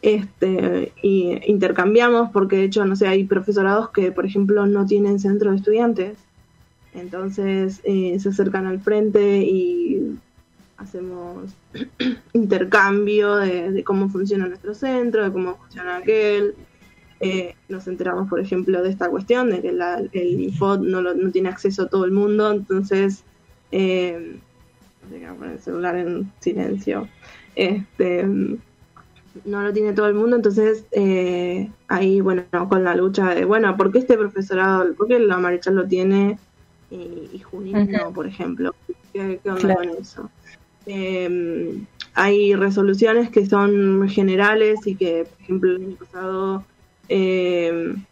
este, 0.00 0.92
y 1.02 1.38
intercambiamos 1.50 2.30
porque 2.30 2.56
de 2.56 2.64
hecho, 2.64 2.84
no 2.84 2.96
sé, 2.96 3.06
hay 3.06 3.24
profesorados 3.24 3.90
que, 3.90 4.10
por 4.12 4.26
ejemplo, 4.26 4.66
no 4.66 4.86
tienen 4.86 5.20
centro 5.20 5.50
de 5.50 5.56
estudiantes 5.56 6.16
entonces 6.94 7.80
eh, 7.84 8.18
se 8.20 8.28
acercan 8.28 8.66
al 8.66 8.80
frente 8.80 9.38
y 9.38 10.18
hacemos 10.76 11.54
intercambio 12.32 13.36
de, 13.36 13.82
cómo 13.84 14.08
funciona 14.08 14.46
nuestro 14.46 14.74
centro, 14.74 15.24
de 15.24 15.32
cómo 15.32 15.56
funciona 15.56 15.96
aquel. 15.96 16.54
Eh, 17.20 17.54
nos 17.68 17.86
enteramos, 17.86 18.28
por 18.28 18.40
ejemplo, 18.40 18.82
de 18.82 18.90
esta 18.90 19.08
cuestión, 19.08 19.50
de 19.50 19.62
que 19.62 19.68
el 19.68 20.40
IFOD 20.40 20.80
no, 20.80 21.00
no 21.00 21.30
tiene 21.30 21.48
acceso 21.48 21.82
a 21.82 21.88
todo 21.88 22.04
el 22.04 22.12
mundo, 22.12 22.50
entonces... 22.50 23.24
Eh, 23.72 24.36
voy 25.10 25.24
a 25.24 25.34
poner 25.34 25.52
el 25.52 25.60
celular 25.60 25.96
en 25.96 26.30
silencio. 26.40 27.08
Este, 27.56 28.24
no 29.44 29.62
lo 29.62 29.72
tiene 29.72 29.92
todo 29.92 30.06
el 30.06 30.14
mundo, 30.14 30.36
entonces 30.36 30.84
eh, 30.92 31.70
ahí, 31.88 32.20
bueno, 32.20 32.44
con 32.68 32.84
la 32.84 32.94
lucha 32.94 33.34
de, 33.34 33.44
bueno, 33.44 33.76
¿por 33.76 33.90
qué 33.90 33.98
este 33.98 34.16
profesorado, 34.16 34.94
por 34.94 35.08
qué 35.08 35.18
la 35.18 35.38
Marechal 35.38 35.74
lo 35.74 35.86
tiene 35.86 36.38
y, 36.90 37.38
Junín 37.38 37.90
por 38.14 38.26
ejemplo. 38.26 38.74
¿Qué, 39.12 39.40
onda 39.44 39.74
con 39.74 39.88
eso? 39.88 40.30
Em, 40.86 41.86
hay 42.14 42.54
resoluciones 42.54 43.30
que 43.30 43.46
son 43.46 44.08
generales 44.08 44.86
y 44.86 44.96
que, 44.96 45.24
por 45.24 45.40
ejemplo, 45.40 45.70
el 45.70 45.76
año 45.76 45.96
pasado 45.96 46.64
em, 47.08 48.04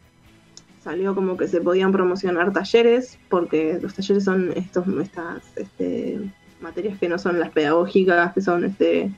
salió 0.83 1.15
como 1.15 1.37
que 1.37 1.47
se 1.47 1.61
podían 1.61 1.93
promocionar 1.93 2.53
talleres, 2.53 3.19
porque 3.29 3.79
los 3.81 3.95
talleres 3.95 4.25
son 4.25 4.53
estos, 4.57 4.87
estas 5.01 5.43
este, 5.57 6.19
materias 6.61 6.99
que 6.99 7.09
no 7.09 7.19
son 7.19 7.39
las 7.39 7.51
pedagógicas, 7.51 8.33
que 8.33 8.41
son 8.41 8.65
este 8.65 9.11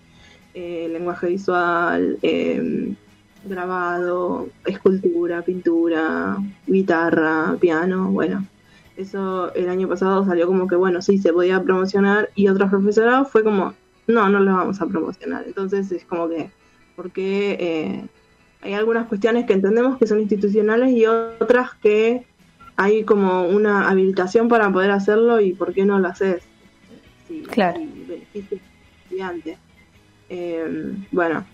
eh, 0.55 0.89
lenguaje 0.93 1.29
visual, 1.29 2.19
em, 2.23 2.97
grabado, 3.45 4.49
escultura, 4.67 5.43
pintura, 5.43 6.37
guitarra, 6.67 7.57
piano, 7.61 8.11
bueno, 8.11 8.47
eso 8.97 9.53
el 9.55 9.69
año 9.69 9.89
pasado 9.89 10.25
salió 10.25 10.47
como 10.47 10.67
que, 10.67 10.77
bueno, 10.77 11.01
sí, 11.01 11.19
se 11.19 11.33
podía 11.33 11.63
promocionar 11.63 12.31
y 12.35 12.49
otros 12.49 12.71
profesorados 12.71 13.31
fue 13.31 13.43
como, 13.43 13.75
no, 14.07 14.29
no 14.29 14.41
lo 14.41 14.55
vamos 14.55 14.81
a 14.81 14.87
promocionar. 14.87 15.45
Entonces 15.47 15.91
es 15.93 16.05
como 16.05 16.29
que, 16.29 16.51
porque 16.95 17.57
eh, 17.59 18.05
hay 18.63 18.75
algunas 18.75 19.07
cuestiones 19.09 19.45
que 19.47 19.53
entendemos 19.53 19.99
que 19.99 20.07
son 20.07 20.21
institucionales 20.21 20.91
y 20.93 21.07
otras 21.07 21.75
que 21.75 22.25
hay 22.77 23.05
como 23.05 23.45
una 23.49 23.89
habilitación 23.89 24.49
para 24.49 24.73
poder 24.73 24.91
hacerlo 24.91 25.41
y 25.41 25.53
por 25.53 25.75
qué 25.75 25.85
no 25.85 25.99
lo 25.99 26.09
haces. 26.09 26.43
claro. 27.51 27.81
estudiante. 28.35 29.59
Eh, 30.29 30.95
bueno, 31.11 31.45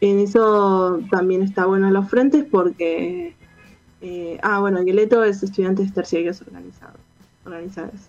en 0.00 0.18
eso 0.20 1.00
también 1.10 1.42
está 1.42 1.66
bueno 1.66 1.90
los 1.90 2.08
frentes 2.08 2.44
porque 2.50 3.34
eh, 4.06 4.38
ah, 4.42 4.60
bueno, 4.60 4.84
Guileto 4.84 5.24
es 5.24 5.42
estudiantes 5.42 5.92
terciarios 5.94 6.42
organizados. 6.42 7.00
organizados. 7.46 8.08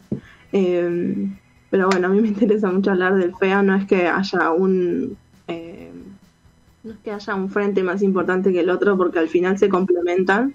Eh, 0.52 1.30
pero 1.70 1.88
bueno, 1.90 2.08
a 2.08 2.10
mí 2.10 2.20
me 2.20 2.28
interesa 2.36 2.70
mucho 2.70 2.92
hablar 2.92 3.16
del 3.16 3.34
FEA, 3.34 3.64
no 3.64 3.76
es 3.76 3.86
que 3.86 4.08
haya 4.08 4.52
un... 4.52 5.18
Eh, 6.86 6.88
no 6.88 6.94
es 6.94 6.98
que 7.00 7.12
haya 7.12 7.36
un 7.36 7.50
frente 7.50 7.84
más 7.84 8.02
importante 8.02 8.52
que 8.52 8.60
el 8.60 8.70
otro, 8.70 8.98
porque 8.98 9.20
al 9.20 9.28
final 9.28 9.58
se 9.58 9.70
complementan. 9.70 10.54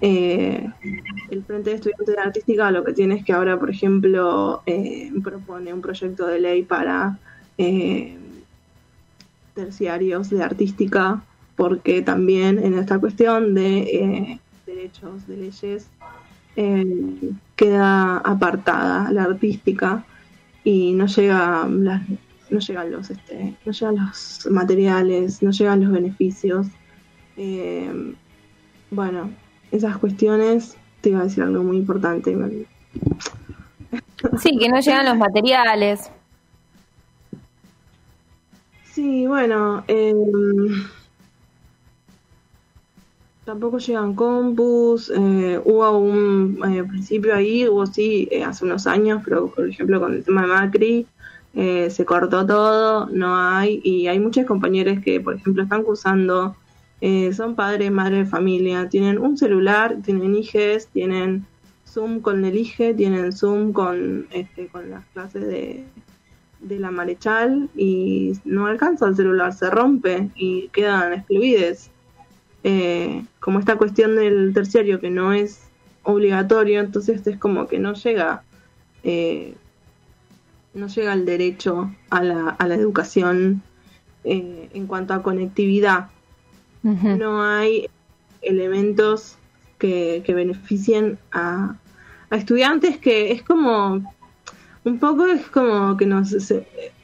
el 0.00 1.44
Frente 1.46 1.70
de 1.70 1.76
Estudiantes 1.76 2.16
de 2.16 2.22
Artística 2.22 2.70
lo 2.70 2.84
que 2.84 2.94
tiene 2.94 3.16
es 3.16 3.24
que 3.24 3.32
ahora, 3.32 3.58
por 3.58 3.70
ejemplo, 3.70 4.62
propone 5.22 5.74
un 5.74 5.80
proyecto 5.80 6.26
de 6.26 6.40
ley 6.40 6.62
para 6.62 7.18
terciarios 9.54 10.30
de 10.30 10.42
artística, 10.42 11.22
porque 11.56 12.00
también 12.00 12.58
en 12.58 12.78
esta 12.78 12.98
cuestión 12.98 13.54
de 13.54 14.40
derechos, 14.66 15.26
de 15.26 15.36
leyes, 15.36 15.86
eh, 16.56 17.32
queda 17.56 18.18
apartada 18.18 19.12
la 19.12 19.24
artística 19.24 20.04
y 20.64 20.92
no 20.92 21.06
llega 21.06 21.68
no 22.50 22.58
llegan 22.58 22.90
los 22.90 23.10
este, 23.10 23.54
no 23.64 23.72
llegan 23.72 23.96
los 23.96 24.48
materiales, 24.50 25.42
no 25.42 25.50
llegan 25.50 25.82
los 25.82 25.92
beneficios. 25.92 26.66
Eh, 27.36 28.14
bueno, 28.90 29.30
esas 29.70 29.96
cuestiones 29.98 30.76
te 31.00 31.10
iba 31.10 31.20
a 31.20 31.24
decir 31.24 31.42
algo 31.42 31.62
muy 31.62 31.76
importante. 31.76 32.36
Sí, 34.40 34.58
que 34.58 34.68
no 34.68 34.80
llegan 34.80 35.06
los 35.06 35.16
materiales. 35.16 36.10
Sí, 38.92 39.26
bueno, 39.26 39.84
eh, 39.88 40.12
Tampoco 43.50 43.78
llegan 43.78 44.14
compus, 44.14 45.10
eh, 45.10 45.60
hubo 45.64 45.98
un 45.98 46.56
eh, 46.72 46.84
principio 46.84 47.34
ahí, 47.34 47.66
hubo 47.66 47.84
sí, 47.84 48.28
eh, 48.30 48.44
hace 48.44 48.64
unos 48.64 48.86
años, 48.86 49.22
pero 49.24 49.48
por 49.48 49.68
ejemplo 49.68 49.98
con 49.98 50.14
el 50.14 50.22
tema 50.22 50.42
de 50.42 50.46
Macri, 50.46 51.06
se 51.54 52.04
cortó 52.04 52.46
todo, 52.46 53.06
no 53.06 53.36
hay, 53.36 53.80
y 53.82 54.06
hay 54.06 54.18
muchos 54.20 54.46
compañeros 54.46 55.00
que, 55.04 55.20
por 55.20 55.34
ejemplo, 55.34 55.62
están 55.62 55.82
cursando, 55.82 56.56
son 57.32 57.54
padres, 57.56 57.90
madres 57.90 58.24
de 58.24 58.30
familia, 58.30 58.88
tienen 58.88 59.18
un 59.18 59.36
celular, 59.36 59.98
tienen 60.04 60.34
IGES, 60.36 60.88
tienen 60.88 61.44
Zoom 61.86 62.20
con 62.20 62.44
el 62.44 62.56
IGE, 62.56 62.94
tienen 62.94 63.32
Zoom 63.32 63.72
con, 63.72 64.26
este, 64.30 64.68
con 64.68 64.90
las 64.90 65.04
clases 65.06 65.46
de, 65.46 65.84
de 66.60 66.78
la 66.78 66.90
Marechal 66.90 67.68
y 67.74 68.32
no 68.44 68.66
alcanza 68.66 69.06
el 69.06 69.16
celular, 69.16 69.52
se 69.52 69.70
rompe 69.70 70.30
y 70.34 70.68
quedan 70.68 71.12
excluidos 71.12 71.90
eh, 72.62 73.24
como 73.38 73.58
esta 73.58 73.76
cuestión 73.76 74.16
del 74.16 74.52
terciario 74.52 75.00
que 75.00 75.10
no 75.10 75.32
es 75.32 75.62
obligatorio, 76.02 76.80
entonces 76.80 77.26
es 77.26 77.38
como 77.38 77.66
que 77.66 77.78
no 77.78 77.94
llega, 77.94 78.42
eh, 79.02 79.54
no 80.74 80.86
llega 80.86 81.12
el 81.12 81.24
derecho 81.24 81.94
a 82.10 82.22
la, 82.22 82.50
a 82.50 82.68
la 82.68 82.74
educación 82.74 83.62
eh, 84.24 84.68
en 84.74 84.86
cuanto 84.86 85.14
a 85.14 85.22
conectividad. 85.22 86.08
No 86.82 87.42
hay 87.42 87.88
elementos 88.40 89.36
que, 89.78 90.22
beneficien 90.26 91.18
a, 91.32 91.76
estudiantes, 92.30 92.98
que 92.98 93.32
es 93.32 93.42
como, 93.42 94.14
un 94.84 94.98
poco 94.98 95.26
es 95.26 95.46
como 95.48 95.96
que 95.96 96.06
nos... 96.06 96.34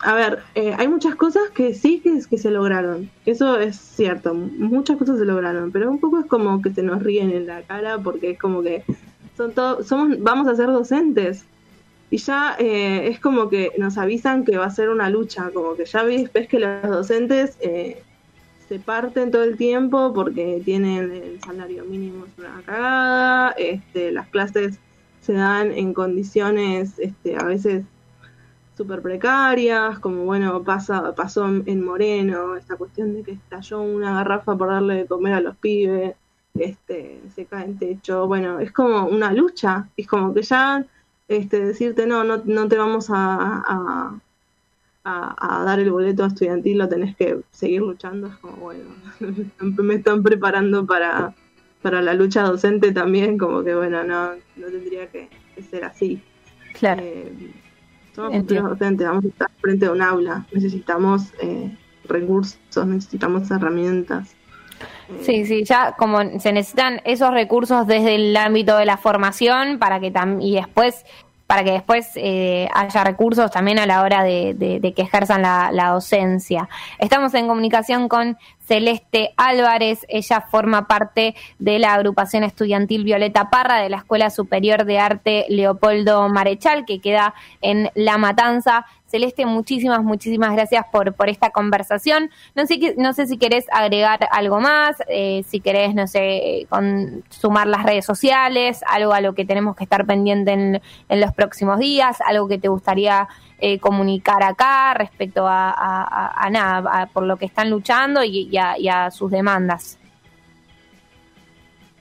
a 0.00 0.14
ver, 0.14 0.42
eh, 0.54 0.74
hay 0.78 0.88
muchas 0.88 1.14
cosas 1.16 1.50
que 1.54 1.74
sí 1.74 2.00
que, 2.00 2.20
que 2.28 2.38
se 2.38 2.50
lograron, 2.50 3.10
eso 3.26 3.58
es 3.58 3.76
cierto, 3.76 4.34
muchas 4.34 4.96
cosas 4.98 5.18
se 5.18 5.24
lograron, 5.24 5.72
pero 5.72 5.90
un 5.90 5.98
poco 5.98 6.20
es 6.20 6.26
como 6.26 6.62
que 6.62 6.72
se 6.72 6.82
nos 6.82 7.02
ríen 7.02 7.30
en 7.30 7.46
la 7.46 7.62
cara 7.62 7.98
porque 7.98 8.30
es 8.30 8.38
como 8.38 8.62
que 8.62 8.84
son 9.36 9.52
todos, 9.52 9.86
somos, 9.86 10.18
vamos 10.20 10.48
a 10.48 10.54
ser 10.54 10.68
docentes, 10.68 11.44
y 12.10 12.18
ya 12.18 12.56
eh, 12.58 13.08
es 13.08 13.18
como 13.18 13.48
que 13.48 13.72
nos 13.78 13.98
avisan 13.98 14.44
que 14.44 14.56
va 14.56 14.66
a 14.66 14.70
ser 14.70 14.90
una 14.90 15.10
lucha, 15.10 15.50
como 15.52 15.74
que 15.74 15.84
ya 15.84 16.02
ves, 16.02 16.32
ves 16.32 16.48
que 16.48 16.60
los 16.60 16.82
docentes 16.82 17.56
eh, 17.60 18.02
se 18.68 18.78
parten 18.78 19.30
todo 19.30 19.44
el 19.44 19.56
tiempo 19.56 20.12
porque 20.14 20.62
tienen 20.64 21.10
el 21.10 21.40
salario 21.40 21.84
mínimo 21.84 22.26
es 22.26 22.38
una 22.38 22.62
cagada, 22.64 23.50
este, 23.52 24.12
las 24.12 24.28
clases 24.28 24.78
se 25.20 25.32
dan 25.32 25.72
en 25.72 25.92
condiciones 25.94 26.98
este, 26.98 27.36
a 27.36 27.44
veces 27.44 27.84
súper 28.76 29.00
precarias, 29.02 29.98
como 29.98 30.24
bueno, 30.24 30.62
pasa, 30.62 31.14
pasó 31.14 31.46
en 31.46 31.84
Moreno, 31.84 32.56
esta 32.56 32.76
cuestión 32.76 33.14
de 33.14 33.22
que 33.22 33.32
estalló 33.32 33.80
una 33.80 34.14
garrafa 34.14 34.56
por 34.56 34.68
darle 34.68 34.94
de 34.96 35.06
comer 35.06 35.32
a 35.32 35.40
los 35.40 35.56
pibes, 35.56 36.14
este, 36.54 37.20
se 37.34 37.46
cae 37.46 37.64
en 37.64 37.78
techo, 37.78 38.26
bueno, 38.26 38.60
es 38.60 38.72
como 38.72 39.06
una 39.06 39.32
lucha, 39.32 39.88
es 39.96 40.06
como 40.06 40.34
que 40.34 40.42
ya 40.42 40.84
este, 41.28 41.64
decirte 41.64 42.06
no, 42.06 42.24
no, 42.24 42.42
no 42.44 42.68
te 42.68 42.76
vamos 42.76 43.08
a, 43.10 44.20
a, 45.04 45.64
dar 45.64 45.80
el 45.80 45.90
boleto 45.90 46.24
estudiantil, 46.24 46.78
lo 46.78 46.88
tenés 46.88 47.16
que 47.16 47.40
seguir 47.50 47.80
luchando, 47.80 48.28
es 48.28 48.36
como, 48.36 48.56
bueno, 48.56 48.84
me 49.60 49.94
están 49.94 50.22
preparando 50.22 50.86
para, 50.86 51.34
para 51.82 52.02
la 52.02 52.14
lucha 52.14 52.42
docente 52.42 52.92
también, 52.92 53.38
como 53.38 53.62
que, 53.62 53.74
bueno, 53.74 54.04
no, 54.04 54.32
no 54.56 54.66
tendría 54.66 55.08
que, 55.08 55.28
ser 55.70 55.84
así. 55.84 56.20
Claro. 56.78 57.02
Eh, 57.02 57.52
somos 58.14 58.46
docentes, 58.46 59.06
vamos 59.06 59.24
a 59.24 59.28
estar 59.28 59.50
frente 59.60 59.86
a 59.86 59.92
un 59.92 60.02
aula, 60.02 60.46
necesitamos 60.52 61.32
eh, 61.40 61.76
recursos, 62.04 62.86
necesitamos 62.86 63.50
herramientas. 63.50 64.34
Sí, 65.22 65.46
sí, 65.46 65.64
ya 65.64 65.92
como 65.92 66.18
se 66.40 66.52
necesitan 66.52 67.00
esos 67.04 67.30
recursos 67.30 67.86
desde 67.86 68.16
el 68.16 68.36
ámbito 68.36 68.76
de 68.76 68.86
la 68.86 68.96
formación 68.96 69.78
para 69.78 70.00
que 70.00 70.10
tam 70.10 70.40
y 70.40 70.54
después 70.54 71.04
para 71.46 71.62
que 71.62 71.70
después 71.70 72.10
eh, 72.16 72.68
haya 72.74 73.04
recursos 73.04 73.50
también 73.52 73.78
a 73.78 73.86
la 73.86 74.02
hora 74.02 74.24
de, 74.24 74.92
que 74.96 75.02
ejerzan 75.02 75.42
la, 75.42 75.70
la, 75.72 75.90
docencia. 75.90 76.68
Estamos 76.98 77.34
en 77.34 77.46
comunicación 77.46 78.08
con 78.08 78.36
Celeste 78.66 79.32
Álvarez, 79.36 80.04
ella 80.08 80.40
forma 80.40 80.86
parte 80.86 81.34
de 81.58 81.78
la 81.78 81.94
agrupación 81.94 82.44
estudiantil 82.44 83.04
Violeta 83.04 83.48
Parra 83.48 83.78
de 83.78 83.88
la 83.88 83.98
Escuela 83.98 84.30
Superior 84.30 84.84
de 84.84 84.98
Arte 84.98 85.46
Leopoldo 85.48 86.28
Marechal, 86.28 86.84
que 86.84 87.00
queda 87.00 87.34
en 87.60 87.90
La 87.94 88.18
Matanza. 88.18 88.86
Celeste, 89.06 89.46
muchísimas, 89.46 90.02
muchísimas 90.02 90.52
gracias 90.52 90.84
por, 90.90 91.14
por 91.14 91.28
esta 91.28 91.50
conversación. 91.50 92.30
No 92.56 92.66
sé, 92.66 92.94
no 92.98 93.12
sé 93.12 93.28
si 93.28 93.38
querés 93.38 93.66
agregar 93.70 94.28
algo 94.32 94.58
más, 94.58 94.96
eh, 95.08 95.44
si 95.46 95.60
querés, 95.60 95.94
no 95.94 96.08
sé, 96.08 96.66
con, 96.68 97.22
sumar 97.30 97.68
las 97.68 97.84
redes 97.84 98.04
sociales, 98.04 98.80
algo 98.88 99.12
a 99.12 99.20
lo 99.20 99.34
que 99.34 99.44
tenemos 99.44 99.76
que 99.76 99.84
estar 99.84 100.04
pendiente 100.06 100.52
en, 100.52 100.82
en 101.08 101.20
los 101.20 101.32
próximos 101.32 101.78
días, 101.78 102.18
algo 102.26 102.48
que 102.48 102.58
te 102.58 102.66
gustaría 102.66 103.28
eh, 103.58 103.78
comunicar 103.78 104.42
acá 104.42 104.94
respecto 104.94 105.46
a, 105.46 106.48
nada, 106.50 107.06
por 107.12 107.24
lo 107.24 107.36
que 107.36 107.46
están 107.46 107.70
luchando 107.70 108.22
y, 108.24 108.56
a, 108.56 109.10
sus 109.10 109.30
demandas. 109.30 109.98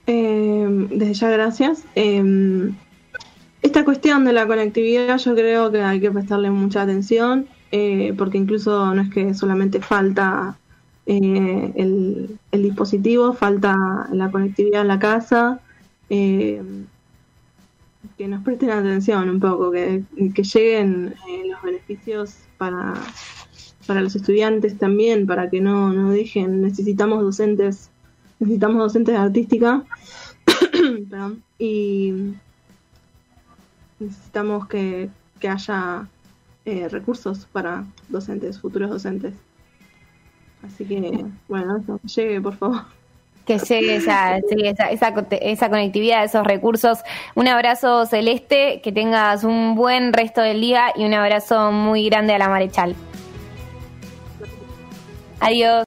Eh, 0.07 0.67
desde 0.91 1.13
ya, 1.13 1.29
gracias. 1.29 1.83
Eh, 1.95 2.71
esta 3.65 3.83
cuestión 3.83 4.25
de 4.25 4.31
la 4.31 4.45
conectividad 4.45 5.17
yo 5.17 5.33
creo 5.33 5.71
que 5.71 5.81
hay 5.81 5.99
que 5.99 6.11
prestarle 6.11 6.51
mucha 6.51 6.83
atención, 6.83 7.47
eh, 7.71 8.13
porque 8.15 8.37
incluso 8.37 8.93
no 8.93 9.01
es 9.01 9.09
que 9.09 9.33
solamente 9.33 9.81
falta 9.81 10.55
eh, 11.07 11.73
el, 11.75 12.61
dispositivo, 12.61 13.33
falta 13.33 14.07
la 14.11 14.29
conectividad 14.29 14.81
en 14.81 14.87
la 14.87 14.99
casa, 14.99 15.61
eh, 16.11 16.61
que 18.17 18.27
nos 18.27 18.43
presten 18.43 18.71
atención 18.71 19.29
un 19.29 19.39
poco, 19.39 19.71
que, 19.71 20.03
lleguen 20.15 21.15
los 21.49 21.61
beneficios 21.61 22.35
para, 22.57 22.93
para 23.85 24.01
los 24.01 24.15
estudiantes 24.15 24.77
también, 24.77 25.27
para 25.27 25.49
que 25.49 25.59
no, 25.59 25.91
no 25.91 26.11
dejen, 26.11 26.61
necesitamos 26.61 27.21
docentes, 27.21 27.89
necesitamos 28.39 28.77
docentes 28.77 29.15
de 29.15 29.19
artística, 29.19 29.83
y 31.59 32.13
necesitamos 33.99 34.67
que, 34.67 35.09
haya 35.47 36.07
eh, 36.65 36.89
recursos 36.89 37.45
para 37.51 37.85
docentes, 38.09 38.59
futuros 38.59 38.89
docentes. 38.89 39.35
Así 40.63 40.85
que, 40.85 41.23
bueno, 41.47 41.83
que 41.85 42.07
llegue, 42.07 42.41
por 42.41 42.55
favor. 42.55 42.94
Que 43.45 43.59
llegue 43.59 43.97
esa, 43.97 44.37
esa, 44.37 45.69
conectividad, 45.69 46.23
esos 46.23 46.45
recursos. 46.45 46.99
Un 47.35 47.47
abrazo 47.47 48.05
celeste, 48.05 48.81
que 48.83 48.91
tengas 48.91 49.43
un 49.43 49.75
buen 49.75 50.13
resto 50.13 50.41
del 50.41 50.61
día 50.61 50.91
y 50.95 51.05
un 51.05 51.13
abrazo 51.13 51.71
muy 51.71 52.09
grande 52.09 52.33
a 52.33 52.39
la 52.39 52.49
Marechal. 52.49 52.95
Adiós. 55.39 55.83